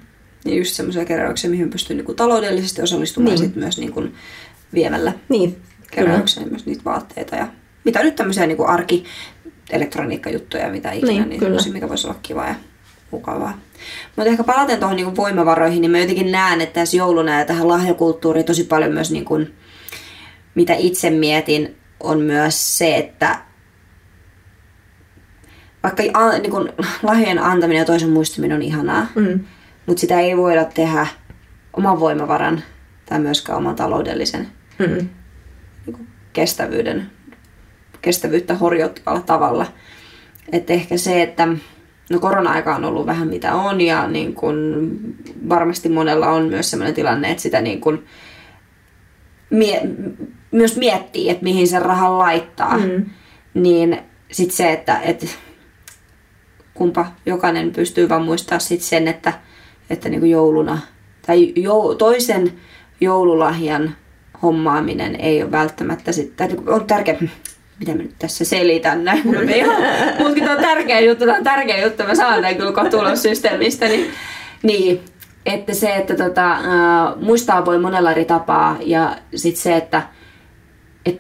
Ja 0.47 0.55
just 0.55 0.75
semmoisia 0.75 1.05
keräyksiä, 1.05 1.51
mihin 1.51 1.71
pystyy 1.71 1.97
niinku 1.97 2.15
taloudellisesti 2.15 2.83
osallistumaan 2.83 3.35
niin. 3.35 3.47
sit 3.47 3.57
myös 3.57 3.79
niinku 3.79 4.03
viemällä 4.75 5.13
niin, 5.29 5.57
keräykseen 5.91 6.49
myös 6.49 6.67
niitä 6.67 6.85
vaatteita. 6.85 7.37
Ja 7.37 7.49
mitä 7.85 8.03
nyt 8.03 8.17
tämmöisiä 8.17 8.47
niinku 8.47 8.65
arki 8.65 9.05
elektroniikkajuttuja, 9.71 10.69
mitä 10.69 10.93
ikinä, 10.93 11.13
niin, 11.13 11.29
niin 11.29 11.41
kyllä. 11.41 11.61
mikä 11.73 11.89
voisi 11.89 12.07
olla 12.07 12.19
kiva 12.23 12.47
ja 12.47 12.55
mukavaa. 13.11 13.59
Mutta 14.17 14.31
ehkä 14.31 14.45
palaten 14.45 14.79
tuohon 14.79 14.97
niinku 14.97 15.17
voimavaroihin, 15.17 15.81
niin 15.81 15.91
mä 15.91 15.99
jotenkin 15.99 16.33
näen, 16.33 16.61
että 16.61 16.81
tässä 16.81 16.97
jouluna 16.97 17.39
ja 17.39 17.45
tähän 17.45 17.69
lahjakulttuuriin 17.69 18.47
tosi 18.47 18.65
paljon 18.65 18.93
myös, 18.93 19.11
niinku, 19.11 19.41
mitä 20.55 20.75
itse 20.75 21.11
mietin, 21.11 21.77
on 22.01 22.21
myös 22.21 22.79
se, 22.79 22.97
että 22.97 23.39
vaikka 25.83 26.03
niin 26.43 26.51
kun, 26.51 26.73
lahjojen 27.03 27.39
antaminen 27.39 27.81
ja 27.81 27.85
toisen 27.85 28.11
muistaminen 28.11 28.57
on 28.57 28.63
ihanaa, 28.63 29.07
mm 29.15 29.41
mutta 29.87 30.01
sitä 30.01 30.21
ei 30.21 30.37
voida 30.37 30.65
tehdä 30.65 31.07
oman 31.73 32.01
voimavaran 32.01 32.63
tai 33.07 33.21
myöskään 33.21 33.59
oman 33.59 33.77
taloudellisen 33.77 34.49
mm. 34.79 34.87
niin 34.87 36.07
kestävyyden, 36.33 37.11
kestävyyttä 38.03 38.55
horjuttavalla 38.55 39.21
tavalla. 39.21 39.67
Että 40.53 40.73
ehkä 40.73 40.97
se, 40.97 41.23
että 41.23 41.49
no 42.11 42.19
korona-aika 42.19 42.77
on 42.77 42.85
ollut 42.85 43.07
vähän 43.07 43.29
mitä 43.29 43.55
on 43.55 43.81
ja 43.81 44.09
niin 44.09 44.35
kun 44.35 44.97
varmasti 45.49 45.89
monella 45.89 46.29
on 46.29 46.49
myös 46.49 46.71
sellainen 46.71 46.95
tilanne, 46.95 47.31
että 47.31 47.43
sitä 47.43 47.61
niin 47.61 47.81
kun 47.81 48.05
mie- 49.51 49.89
myös 50.51 50.77
miettii, 50.77 51.31
että 51.31 51.45
mihin 51.45 51.69
sen 51.69 51.83
rahan 51.83 52.19
laittaa. 52.19 52.79
Mm. 52.79 53.07
Niin 53.55 53.99
sitten 54.33 54.57
se, 54.57 54.73
että, 54.73 55.01
että 55.01 55.27
kumpa 56.75 57.07
jokainen 57.27 57.73
pystyy 57.73 58.09
vaan 58.09 58.23
muistaa 58.23 58.59
sit 58.59 58.83
sen, 58.83 59.09
että 59.09 59.33
että 59.91 60.09
niin 60.09 60.21
kuin 60.21 60.31
jouluna 60.31 60.79
tai 61.27 61.53
jo, 61.57 61.95
toisen 61.99 62.53
joululahjan 63.01 63.97
hommaaminen 64.43 65.17
ei 65.17 65.43
ole 65.43 65.53
välttämättä 65.53 66.13
sitten, 66.13 66.49
niinku 66.49 66.73
on 66.73 66.87
tärkeä, 66.87 67.17
mitä 67.79 67.95
mä 67.95 68.03
nyt 68.03 68.15
tässä 68.19 68.45
selitän 68.45 69.05
näin, 69.05 69.47
me 69.47 69.57
ihan, 69.57 69.77
mutkin 70.19 70.49
on 70.49 70.59
tärkeä 70.59 71.01
juttu, 71.01 71.25
tämä 71.25 71.39
on 71.39 71.45
tärkeä 71.45 71.85
juttu, 71.85 72.03
mä 72.03 72.15
saan 72.15 72.35
tämän 72.35 72.57
kyllä 72.57 72.73
kotulosysteemistä, 72.73 73.89
niin, 73.89 74.11
niin 74.63 75.01
että 75.47 75.75
se, 75.75 75.97
että 75.97 76.15
tota, 76.17 76.53
äh, 76.53 76.61
muistaa 77.21 77.65
voi 77.65 77.79
monella 77.79 78.11
eri 78.11 78.25
tapaa 78.25 78.77
ja 78.81 79.17
sitten 79.35 79.63
se, 79.63 79.77
että 79.77 80.03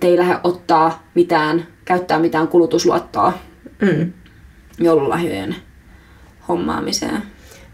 ei 0.06 0.18
lähde 0.18 0.36
ottaa 0.44 1.08
mitään, 1.14 1.66
käyttää 1.84 2.18
mitään 2.18 2.48
kulutusluottoa 2.48 3.32
mm. 3.82 4.12
joululahjojen 4.78 5.56
hommaamiseen. 6.48 7.22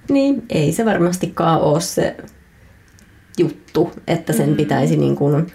Niin, 0.08 0.42
ei 0.50 0.72
se 0.72 0.84
varmastikaan 0.84 1.60
ole 1.60 1.80
se 1.80 2.16
juttu, 3.38 3.90
että 4.06 4.32
sen 4.32 4.48
mm. 4.48 4.56
pitäisi 4.56 4.96
niin 4.96 5.16
kuin 5.16 5.46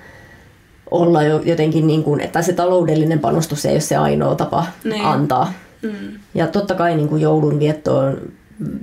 olla 0.91 1.23
jo 1.23 1.41
jotenkin, 1.45 1.87
niin 1.87 2.03
kuin, 2.03 2.19
että 2.19 2.41
se 2.41 2.53
taloudellinen 2.53 3.19
panostus 3.19 3.65
ei 3.65 3.73
ole 3.73 3.79
se 3.79 3.95
ainoa 3.95 4.35
tapa 4.35 4.65
niin. 4.83 5.05
antaa. 5.05 5.53
Mm. 5.81 6.19
Ja 6.33 6.47
totta 6.47 6.75
kai 6.75 6.95
niin 6.95 7.09
kuin 7.09 7.21
joulun 7.21 7.59
vietto 7.59 7.97
on 7.97 8.17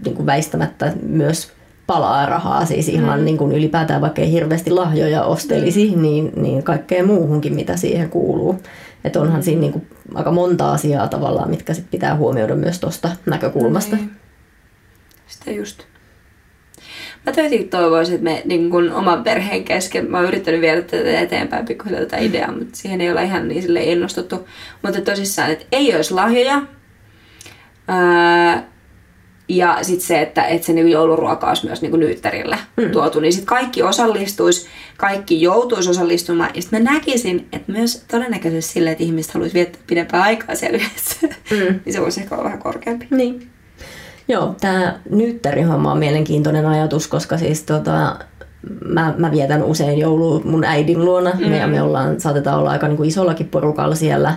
niin 0.05 0.15
kuin 0.15 0.27
väistämättä 0.27 0.93
myös 1.03 1.53
palaa 1.87 2.27
rahaa, 2.27 2.67
siis 2.67 2.89
ihan 2.89 3.19
mm. 3.19 3.25
niin 3.25 3.39
kuin 3.39 3.53
ylipäätään 3.53 4.01
vaikka 4.01 4.23
ei 4.23 4.33
hirveästi 4.33 4.71
lahjoja 4.71 5.25
ostelisi, 5.25 5.93
mm. 5.97 6.03
niin, 6.03 6.33
niin 6.37 6.63
kaikkea 6.63 7.07
muuhunkin, 7.07 7.55
mitä 7.55 7.77
siihen 7.77 8.11
kuuluu. 8.11 8.61
Että 9.05 9.21
onhan 9.21 9.43
siinä 9.43 9.61
niin 9.61 9.73
kuin 9.73 9.87
aika 10.15 10.31
monta 10.31 10.73
asiaa 10.73 11.09
tavallaan, 11.09 11.51
mitkä 11.51 11.75
sit 11.75 11.91
pitää 11.91 12.17
huomioida 12.17 12.55
myös 12.55 12.81
tuosta 12.81 13.11
näkökulmasta. 13.27 13.97
Mm. 13.97 14.11
Sitä 15.27 15.51
just. 15.51 15.83
Mä 17.27 17.33
tietenkin 17.33 17.69
toivoisin, 17.69 18.15
että 18.15 18.25
me 18.25 18.43
niin 18.45 18.71
kun 18.71 18.93
oman 18.93 19.25
perheen 19.25 19.65
kesken, 19.65 20.11
mä 20.11 20.17
oon 20.17 20.27
yrittänyt 20.27 20.61
viedä 20.61 20.83
tätä 20.83 21.21
eteenpäin 21.21 21.67
pikkuhiljaa 21.67 22.01
tätä 22.01 22.17
ideaa, 22.17 22.53
mutta 22.53 22.77
siihen 22.77 23.01
ei 23.01 23.13
ole 23.13 23.25
ihan 23.25 23.49
niin 23.49 23.63
sille 23.63 23.85
innostuttu. 23.85 24.49
Mutta 24.83 25.01
tosissaan, 25.01 25.51
että 25.51 25.65
ei 25.73 25.97
olisi 25.97 26.15
lahjoja. 26.15 26.63
Ää, 27.89 28.75
ja 29.49 29.79
sitten 29.83 30.07
se, 30.07 30.21
että, 30.21 30.45
että 30.45 30.67
se 30.67 30.73
niinku 30.73 30.93
jouluruoka 30.93 31.49
olisi 31.49 31.67
myös 31.67 31.83
niinku 31.83 31.97
nyyttärillä 31.97 32.59
mm. 32.77 32.91
tuotu, 32.91 33.21
niin 33.21 33.33
sitten 33.33 33.47
kaikki 33.47 33.83
osallistuisi, 33.83 34.67
kaikki 34.97 35.43
joutuisi 35.43 35.91
osallistumaan. 35.91 36.51
Ja 36.55 36.63
sitten 36.63 36.83
mä 36.83 36.93
näkisin, 36.93 37.49
että 37.53 37.73
myös 37.73 38.05
todennäköisesti 38.11 38.73
sille, 38.73 38.91
että 38.91 39.05
ihmiset 39.05 39.35
haluaisi 39.35 39.55
viettää 39.55 39.83
pidempää 39.87 40.23
aikaa 40.23 40.55
siellä 40.55 40.79
yhdessä, 40.79 41.17
mm. 41.51 41.81
niin 41.85 41.93
se 41.93 42.01
voisi 42.01 42.21
ehkä 42.21 42.35
olla 42.35 42.45
vähän 42.45 42.59
korkeampi. 42.59 43.07
Niin. 43.11 43.51
Joo, 44.29 44.55
tämä 44.61 44.95
nyyttärihomma 45.11 45.93
on 45.93 45.99
mielenkiintoinen 45.99 46.67
ajatus, 46.67 47.07
koska 47.07 47.39
siis 47.39 47.63
tota, 47.63 48.17
mä, 48.85 49.15
mä 49.19 49.31
vietän 49.31 49.63
usein 49.63 49.99
joulua 49.99 50.41
mun 50.45 50.65
äidin 50.65 51.05
luona. 51.05 51.31
Mm. 51.31 51.49
Me, 51.49 51.67
me 51.67 51.83
ollaan, 51.83 52.21
saatetaan 52.21 52.59
olla 52.59 52.71
aika 52.71 52.89
niin 52.89 52.97
kuin 52.97 53.09
isollakin 53.09 53.49
porukalla 53.49 53.95
siellä. 53.95 54.35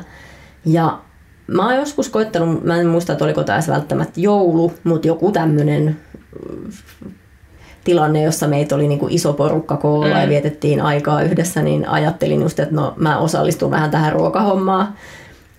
Ja 0.66 1.00
mä 1.48 1.66
oon 1.66 1.76
joskus 1.76 2.10
koittanut, 2.10 2.64
mä 2.64 2.76
en 2.76 2.88
muista, 2.88 3.14
että 3.14 3.26
oliko 3.26 3.44
tämä 3.44 3.60
välttämättä 3.68 4.20
joulu, 4.20 4.74
mutta 4.84 5.08
joku 5.08 5.32
tämmöinen 5.32 5.98
tilanne, 7.84 8.22
jossa 8.22 8.48
meitä 8.48 8.76
oli 8.76 8.88
niin 8.88 9.00
kuin 9.00 9.14
iso 9.14 9.34
porukka 9.34 9.78
koolla 9.78 10.16
mm. 10.16 10.22
ja 10.22 10.30
vietettiin 10.30 10.82
aikaa 10.82 11.22
yhdessä, 11.22 11.62
niin 11.62 11.90
ajattelin 11.90 12.42
just, 12.42 12.60
että 12.60 12.76
no 12.76 12.94
mä 12.98 13.18
osallistun 13.18 13.72
vähän 13.72 13.92
tähän 13.92 14.14
ruokahommaan. 14.14 14.94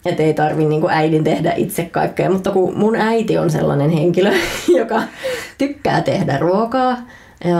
Että 0.06 0.22
ei 0.22 0.34
tarvi 0.34 0.64
niin 0.64 0.80
kuin 0.80 0.92
äidin 0.92 1.24
tehdä 1.24 1.52
itse 1.56 1.84
kaikkea, 1.84 2.30
mutta 2.30 2.50
kun 2.50 2.78
mun 2.78 2.96
äiti 2.96 3.38
on 3.38 3.50
sellainen 3.50 3.90
henkilö, 3.90 4.32
joka 4.78 5.02
tykkää 5.58 6.00
tehdä 6.00 6.38
ruokaa, 6.38 6.98
ja, 7.44 7.56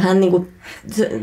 hän 0.00 0.20
niinku 0.20 0.48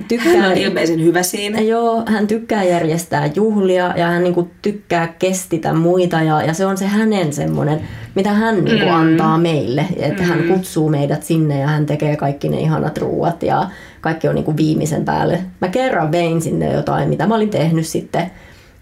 tykkää... 0.07 0.33
Hän 0.33 0.51
on 0.51 0.57
ilmeisen 0.57 1.03
hyvä 1.03 1.23
siinä. 1.23 1.61
Joo, 1.61 2.03
hän 2.05 2.27
tykkää 2.27 2.63
järjestää 2.63 3.29
juhlia 3.35 3.93
ja 3.97 4.07
hän 4.07 4.23
niinku 4.23 4.49
tykkää 4.61 5.07
kestitä 5.19 5.73
muita 5.73 6.21
ja, 6.21 6.41
ja 6.41 6.53
se 6.53 6.65
on 6.65 6.77
se 6.77 6.87
hänen 6.87 7.33
semmoinen, 7.33 7.81
mitä 8.15 8.33
hän 8.33 8.63
niinku 8.63 8.85
mm. 8.85 8.93
antaa 8.93 9.37
meille. 9.37 9.85
Että 9.97 10.23
mm. 10.23 10.29
hän 10.29 10.43
kutsuu 10.43 10.89
meidät 10.89 11.23
sinne 11.23 11.59
ja 11.59 11.67
hän 11.67 11.85
tekee 11.85 12.15
kaikki 12.15 12.49
ne 12.49 12.59
ihanat 12.59 12.97
ruuat 12.97 13.43
ja 13.43 13.69
kaikki 14.01 14.27
on 14.27 14.35
niinku 14.35 14.57
viimeisen 14.57 15.05
päälle. 15.05 15.39
Mä 15.61 15.67
kerran 15.67 16.11
vein 16.11 16.41
sinne 16.41 16.73
jotain, 16.73 17.09
mitä 17.09 17.27
mä 17.27 17.35
olin 17.35 17.49
tehnyt 17.49 17.87
sitten 17.87 18.31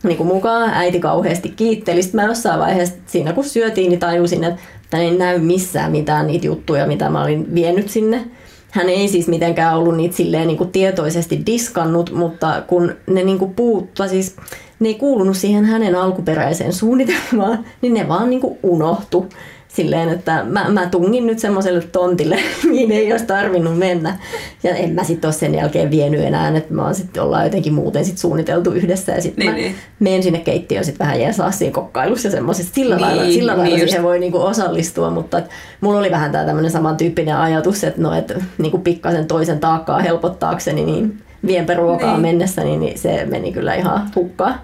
niin 0.03 0.17
kuin 0.17 0.27
mukaan. 0.27 0.69
Äiti 0.73 0.99
kauheasti 0.99 1.49
kiitteli. 1.49 2.03
Sitten 2.03 2.21
mä 2.21 2.27
jossain 2.27 2.59
vaiheessa 2.59 2.95
siinä 3.05 3.33
kun 3.33 3.43
syötiin, 3.43 3.89
niin 3.89 3.99
tajusin, 3.99 4.43
että 4.43 4.97
ei 4.97 5.17
näy 5.17 5.39
missään 5.39 5.91
mitään 5.91 6.27
niitä 6.27 6.45
juttuja, 6.45 6.87
mitä 6.87 7.09
mä 7.09 7.23
olin 7.23 7.55
vienyt 7.55 7.89
sinne 7.89 8.25
hän 8.71 8.89
ei 8.89 9.07
siis 9.07 9.27
mitenkään 9.27 9.77
ollut 9.77 9.97
niitä 9.97 10.15
silleen 10.15 10.47
niin 10.47 10.57
kuin 10.57 10.71
tietoisesti 10.71 11.41
diskannut, 11.45 12.11
mutta 12.11 12.63
kun 12.67 12.95
ne 13.07 13.23
niin 13.23 13.39
kuin 13.39 13.53
puuttua, 13.53 14.07
siis 14.07 14.35
ne 14.79 14.89
ei 14.89 14.95
kuulunut 14.95 15.37
siihen 15.37 15.65
hänen 15.65 15.95
alkuperäiseen 15.95 16.73
suunnitelmaan, 16.73 17.65
niin 17.81 17.93
ne 17.93 18.07
vaan 18.07 18.29
niin 18.29 18.41
kuin 18.41 18.59
unohtu 18.63 19.25
silleen, 19.67 20.09
että 20.09 20.43
mä, 20.43 20.69
mä 20.69 20.85
tungin 20.85 21.27
nyt 21.27 21.39
semmoiselle 21.39 21.81
tontille, 21.81 22.39
mihin 22.69 22.91
ei 22.91 23.11
olisi 23.11 23.25
tarvinnut 23.25 23.77
mennä. 23.77 24.17
Ja 24.63 24.75
en 24.75 24.93
mä 24.93 25.03
sitten 25.03 25.27
ole 25.27 25.33
sen 25.33 25.55
jälkeen 25.55 25.91
vienyt 25.91 26.21
enää, 26.21 26.57
että 26.57 26.73
mä 26.73 26.83
oon 26.83 26.95
sitten 26.95 27.23
ollaan 27.23 27.43
jotenkin 27.43 27.73
muuten 27.73 28.05
sit 28.05 28.17
suunniteltu 28.17 28.71
yhdessä 28.71 29.11
ja 29.11 29.21
sitten 29.21 29.45
niin, 29.45 29.51
mä 29.51 29.57
niin. 29.57 29.75
menen 29.99 30.23
sinne 30.23 30.39
keittiöön 30.39 30.85
sitten 30.85 31.05
vähän 31.07 31.21
jeesaa 31.21 31.51
siinä 31.51 31.73
kokkailussa 31.73 32.27
ja 32.27 32.31
semmoisesta. 32.31 32.75
Sillä 32.75 32.95
niin, 32.95 33.05
lailla, 33.05 33.23
sillä 33.23 33.51
niin 33.51 33.61
lailla 33.61 33.77
siihen 33.77 34.03
voi 34.03 34.19
niinku 34.19 34.41
osallistua, 34.41 35.09
mutta 35.09 35.37
et, 35.37 35.49
mulla 35.81 35.99
oli 35.99 36.11
vähän 36.11 36.31
tämä 36.31 36.45
tämmöinen 36.45 36.71
samantyyppinen 36.71 37.35
ajatus, 37.35 37.83
että 37.83 38.01
no, 38.01 38.13
et, 38.13 38.33
niinku 38.57 38.77
pikkasen 38.77 39.27
toisen 39.27 39.59
taakkaa 39.59 39.99
helpottaakseni, 39.99 40.85
niin 40.85 41.21
vienpä 41.47 41.73
ruokaa 41.73 42.11
niin. 42.11 42.21
mennessä, 42.21 42.63
niin, 42.63 42.79
niin 42.79 42.99
se 42.99 43.25
meni 43.25 43.51
kyllä 43.51 43.73
ihan 43.73 44.09
hukkaan. 44.15 44.59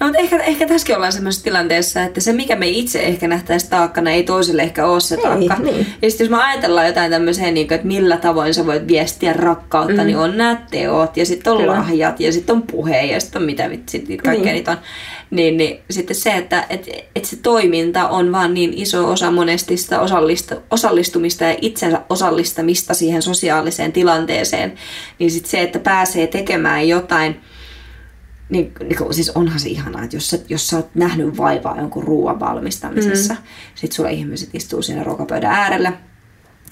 No 0.00 0.06
mutta 0.06 0.20
ehkä, 0.20 0.36
ehkä 0.36 0.66
tässäkin 0.66 0.96
ollaan 0.96 1.12
sellaisessa 1.12 1.44
tilanteessa, 1.44 2.02
että 2.02 2.20
se 2.20 2.32
mikä 2.32 2.56
me 2.56 2.68
itse 2.68 3.00
ehkä 3.00 3.28
nähtäisi 3.28 3.70
taakkana, 3.70 4.10
ei 4.10 4.22
toiselle 4.22 4.62
ehkä 4.62 4.86
ole 4.86 5.00
se 5.00 5.16
taakka. 5.16 5.54
Ei, 5.54 5.72
niin. 5.72 5.86
Ja 6.02 6.10
sitten 6.10 6.24
jos 6.24 6.30
me 6.30 6.42
ajatellaan 6.44 6.86
jotain 6.86 7.10
tämmöiseen, 7.10 7.54
niin 7.54 7.68
kuin, 7.68 7.74
että 7.74 7.86
millä 7.86 8.16
tavoin 8.16 8.54
sä 8.54 8.66
voit 8.66 8.88
viestiä 8.88 9.32
rakkautta, 9.32 10.02
mm. 10.02 10.06
niin 10.06 10.16
on 10.16 10.36
nämä 10.36 10.62
teot 10.70 11.16
ja 11.16 11.26
sitten 11.26 11.52
on 11.52 11.58
Kyllä. 11.58 11.72
lahjat 11.72 12.20
ja 12.20 12.32
sitten 12.32 12.56
on 12.56 12.62
puhe 12.62 13.02
ja 13.02 13.20
sitten 13.20 13.42
on 13.42 13.46
mitä 13.46 13.70
vitsit, 13.70 14.04
kaikkea 14.08 14.32
niin. 14.32 14.54
niitä 14.54 14.70
on. 14.70 14.78
Niin, 15.30 15.56
niin 15.56 15.80
sitten 15.90 16.16
se, 16.16 16.36
että 16.36 16.64
et, 16.70 16.88
et 17.16 17.24
se 17.24 17.36
toiminta 17.36 18.08
on 18.08 18.32
vaan 18.32 18.54
niin 18.54 18.72
iso 18.74 19.10
osa 19.10 19.30
monesti 19.30 19.76
sitä 19.76 20.00
osallista, 20.00 20.56
osallistumista 20.70 21.44
ja 21.44 21.56
itsensä 21.60 22.00
osallistamista 22.08 22.94
siihen 22.94 23.22
sosiaaliseen 23.22 23.92
tilanteeseen, 23.92 24.72
niin 25.18 25.30
sitten 25.30 25.50
se, 25.50 25.60
että 25.60 25.78
pääsee 25.78 26.26
tekemään 26.26 26.88
jotain– 26.88 27.36
niin, 28.48 28.72
niin 28.80 28.98
kuin, 28.98 29.14
siis 29.14 29.30
onhan 29.30 29.60
se 29.60 29.68
ihanaa, 29.68 30.02
että 30.02 30.16
jos 30.16 30.30
sä, 30.30 30.38
jos 30.48 30.68
sä 30.68 30.76
oot 30.76 30.94
nähnyt 30.94 31.36
vaivaa 31.36 31.78
jonkun 31.78 32.04
ruoan 32.04 32.40
valmistamisessa, 32.40 33.34
mm. 33.34 33.40
sit 33.74 33.92
sulla 33.92 34.08
ihmiset 34.08 34.54
istuu 34.54 34.82
siinä 34.82 35.04
ruokapöydän 35.04 35.52
äärellä. 35.52 35.92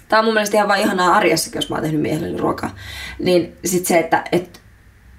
Tämä 0.09 0.21
on 0.21 0.25
mun 0.25 0.35
mielestä 0.35 0.57
ihan 0.57 0.69
vaan 0.69 0.81
ihanaa 0.81 1.15
arjessakin, 1.15 1.59
jos 1.59 1.71
mä 1.71 1.77
oon 1.77 1.83
tehnyt 1.83 2.01
miehelle 2.01 2.39
ruokaa. 2.39 2.75
Niin 3.19 3.53
sit 3.65 3.87
se, 3.87 3.99
että 3.99 4.25
et, 4.33 4.61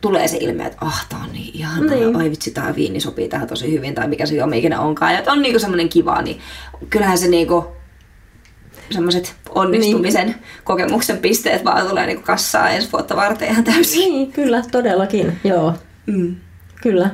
tulee 0.02 0.28
se 0.28 0.38
ilme, 0.38 0.66
että 0.66 0.78
ah, 0.82 1.06
tää 1.10 1.20
on 1.20 1.34
niin 1.34 1.56
ihanaa, 1.56 1.96
niin. 1.96 2.16
ai 2.16 2.32
vitsi, 2.32 2.52
tää 2.52 2.76
viini 2.76 3.00
sopii 3.00 3.30
tähän 3.30 3.48
tosi 3.48 3.72
hyvin, 3.72 3.96
tai 3.96 4.08
mikä 4.08 4.26
se 4.26 4.36
jo 4.36 4.48
ikinä 4.56 4.80
onkaan, 4.80 5.14
ja 5.14 5.24
on 5.28 5.42
niinku 5.42 5.60
semmoinen 5.60 5.90
kiva, 5.90 6.22
niin 6.22 6.40
kyllähän 6.90 7.18
se 7.18 7.28
niinku, 7.28 7.66
semmoiset 8.92 9.36
onnistumisen 9.50 10.28
niin. 10.28 10.38
kokemuksen 10.64 11.18
pisteet 11.18 11.66
vaan 11.66 11.88
tulee 11.88 12.06
niinku 12.06 12.24
kassaa 12.24 12.70
ensi 12.70 12.92
vuotta 12.92 13.16
varten 13.16 13.50
ihan 13.50 13.64
täysin. 13.64 14.00
Niin, 14.00 14.32
kyllä, 14.32 14.64
todellakin, 14.72 15.40
joo. 15.44 15.74
Mm. 16.06 16.36
Kyllä. 16.86 17.10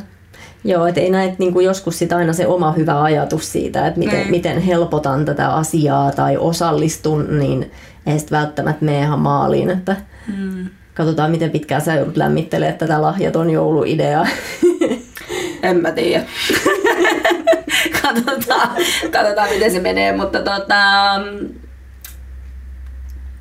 Joo, 0.63 0.88
että 0.88 1.01
ei 1.01 1.10
näet 1.10 1.39
niin 1.39 1.53
kuin 1.53 1.65
joskus 1.65 1.99
sit 1.99 2.13
aina 2.13 2.34
se 2.34 2.47
oma 2.47 2.71
hyvä 2.71 3.01
ajatus 3.01 3.51
siitä, 3.51 3.88
että 3.88 3.99
miten, 3.99 4.25
mm. 4.25 4.31
miten 4.31 4.62
helpotan 4.62 5.25
tätä 5.25 5.53
asiaa 5.53 6.12
tai 6.12 6.38
osallistun, 6.38 7.39
niin 7.39 7.71
ei 8.05 8.19
sitten 8.19 8.38
välttämättä 8.38 8.86
mene 8.86 8.99
ihan 8.99 9.19
maaliin. 9.19 9.69
Että 9.69 9.95
mm. 10.38 10.69
Katsotaan, 10.93 11.31
miten 11.31 11.51
pitkään 11.51 11.81
sä 11.81 11.93
joudut 11.93 12.17
lämmittelemään 12.17 12.77
tätä 12.77 13.01
lahjaton 13.01 13.49
jouluideaa. 13.49 14.27
En 15.63 15.77
mä 15.77 15.91
tiedä. 15.91 16.23
katsotaan, 18.01 18.69
katsotaan, 19.12 19.49
miten 19.49 19.71
se 19.71 19.79
menee, 19.79 20.17
mutta 20.17 20.39
tota, 20.39 20.75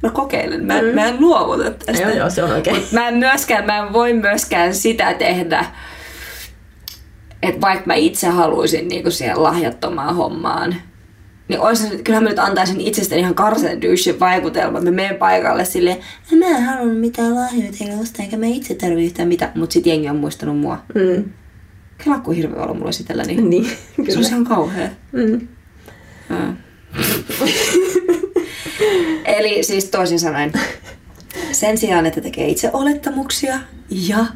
mä 0.03 0.11
kokeilen, 0.13 0.65
mä, 0.65 0.83
mm. 0.83 0.87
mä 0.87 1.07
en 1.07 1.21
luovuta 1.21 1.71
tästä. 1.71 2.03
Joo, 2.03 2.17
joo, 2.17 2.31
se 2.31 2.43
on 2.43 2.53
oikein. 2.53 2.87
Mä 2.93 3.09
en 3.09 3.15
myöskään, 3.15 3.67
mä 3.67 3.79
en 3.79 3.93
voi 3.93 4.13
myöskään 4.13 4.75
sitä 4.75 5.15
tehdä, 5.15 5.65
että 7.43 7.61
vaikka 7.61 7.87
mä 7.87 7.95
itse 7.95 8.29
haluaisin 8.29 8.89
niinku 8.89 9.11
siihen 9.11 9.43
lahjattomaan 9.43 10.17
hommaan, 10.17 10.75
niin 11.51 11.61
olisi, 11.61 12.03
kyllähän 12.05 12.25
mä 12.25 12.31
nyt 12.31 12.39
antaisin 12.39 12.81
itsestäni 12.81 13.21
ihan 13.21 13.35
karsen 13.35 13.83
dyshin 13.83 14.21
vaikutelma. 14.21 14.81
Mä 14.81 14.91
menen 14.91 15.17
paikalle 15.17 15.65
silleen, 15.65 15.97
mä 16.39 16.47
en 16.47 16.63
halunnut 16.63 17.01
mitään 17.01 17.35
lahjoja 17.35 17.73
teille 17.79 18.03
ostaa, 18.03 18.25
eikä 18.25 18.37
mä 18.37 18.47
itse 18.47 18.75
tarvitse 18.75 19.05
yhtään 19.05 19.29
mitään. 19.29 19.53
Mutta 19.55 19.73
sit 19.73 19.87
jengi 19.87 20.09
on 20.09 20.17
muistanut 20.17 20.59
mua. 20.59 20.83
Mm. 20.95 21.25
Kela 22.05 22.19
kuin 22.19 22.37
hirveä 22.37 22.63
olla 22.63 22.75
mulla 22.75 22.93
sitellä, 22.93 23.23
niin, 23.23 23.51
niin 23.51 23.77
se 24.09 24.19
on 24.19 24.25
ihan 24.25 24.45
kauhea. 24.45 24.89
Mm. 25.13 25.49
Eli 29.39 29.63
siis 29.63 29.85
toisin 29.85 30.21
sanoen, 30.21 30.53
sen 31.53 31.79
sijaan, 31.79 32.07
että 32.07 32.21
tekee 32.21 32.49
itse 32.49 32.71
olettamuksia 32.73 33.59
ja 33.91 34.27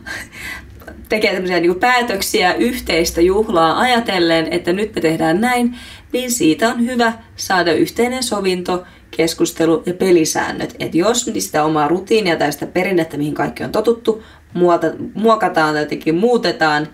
tekee 1.09 1.33
tämmöisiä 1.33 1.61
niin 1.61 1.81
päätöksiä 1.81 2.55
yhteistä 2.55 3.21
juhlaa 3.21 3.79
ajatellen, 3.79 4.49
että 4.51 4.73
nyt 4.73 4.95
me 4.95 5.01
tehdään 5.01 5.41
näin, 5.41 5.77
niin 6.13 6.31
siitä 6.31 6.69
on 6.69 6.87
hyvä 6.87 7.13
saada 7.37 7.73
yhteinen 7.73 8.23
sovinto, 8.23 8.85
keskustelu 9.17 9.83
ja 9.87 9.95
pelisäännöt. 9.95 10.77
Että 10.79 10.99
jos 10.99 11.31
sitä 11.39 11.65
omaa 11.65 11.89
rutiinia 11.89 12.37
tai 12.37 12.53
sitä 12.53 12.67
perinnettä, 12.67 13.17
mihin 13.17 13.35
kaikki 13.35 13.65
on 13.65 13.73
totuttu, 13.73 14.23
muota, 14.55 14.87
muokataan 15.15 15.75
tai 15.75 15.83
jotenkin 15.83 16.15
muutetaan, 16.15 16.89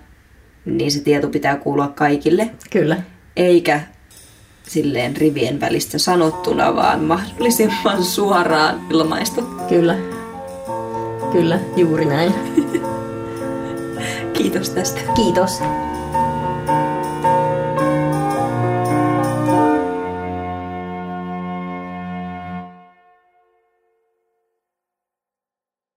niin 0.64 0.92
se 0.92 1.00
tieto 1.00 1.28
pitää 1.28 1.56
kuulua 1.56 1.88
kaikille. 1.88 2.50
Kyllä. 2.70 2.96
Eikä 3.36 3.80
silleen 4.62 5.16
rivien 5.16 5.60
välistä 5.60 5.98
sanottuna, 5.98 6.76
vaan 6.76 7.04
mahdollisimman 7.04 8.04
suoraan 8.04 8.80
ilmaistu. 8.90 9.42
Kyllä. 9.68 9.96
Kyllä, 11.32 11.58
juuri 11.76 12.04
näin. 12.04 12.34
Kiitos 14.32 14.70
tästä. 14.70 15.00
Kiitos. 15.14 15.60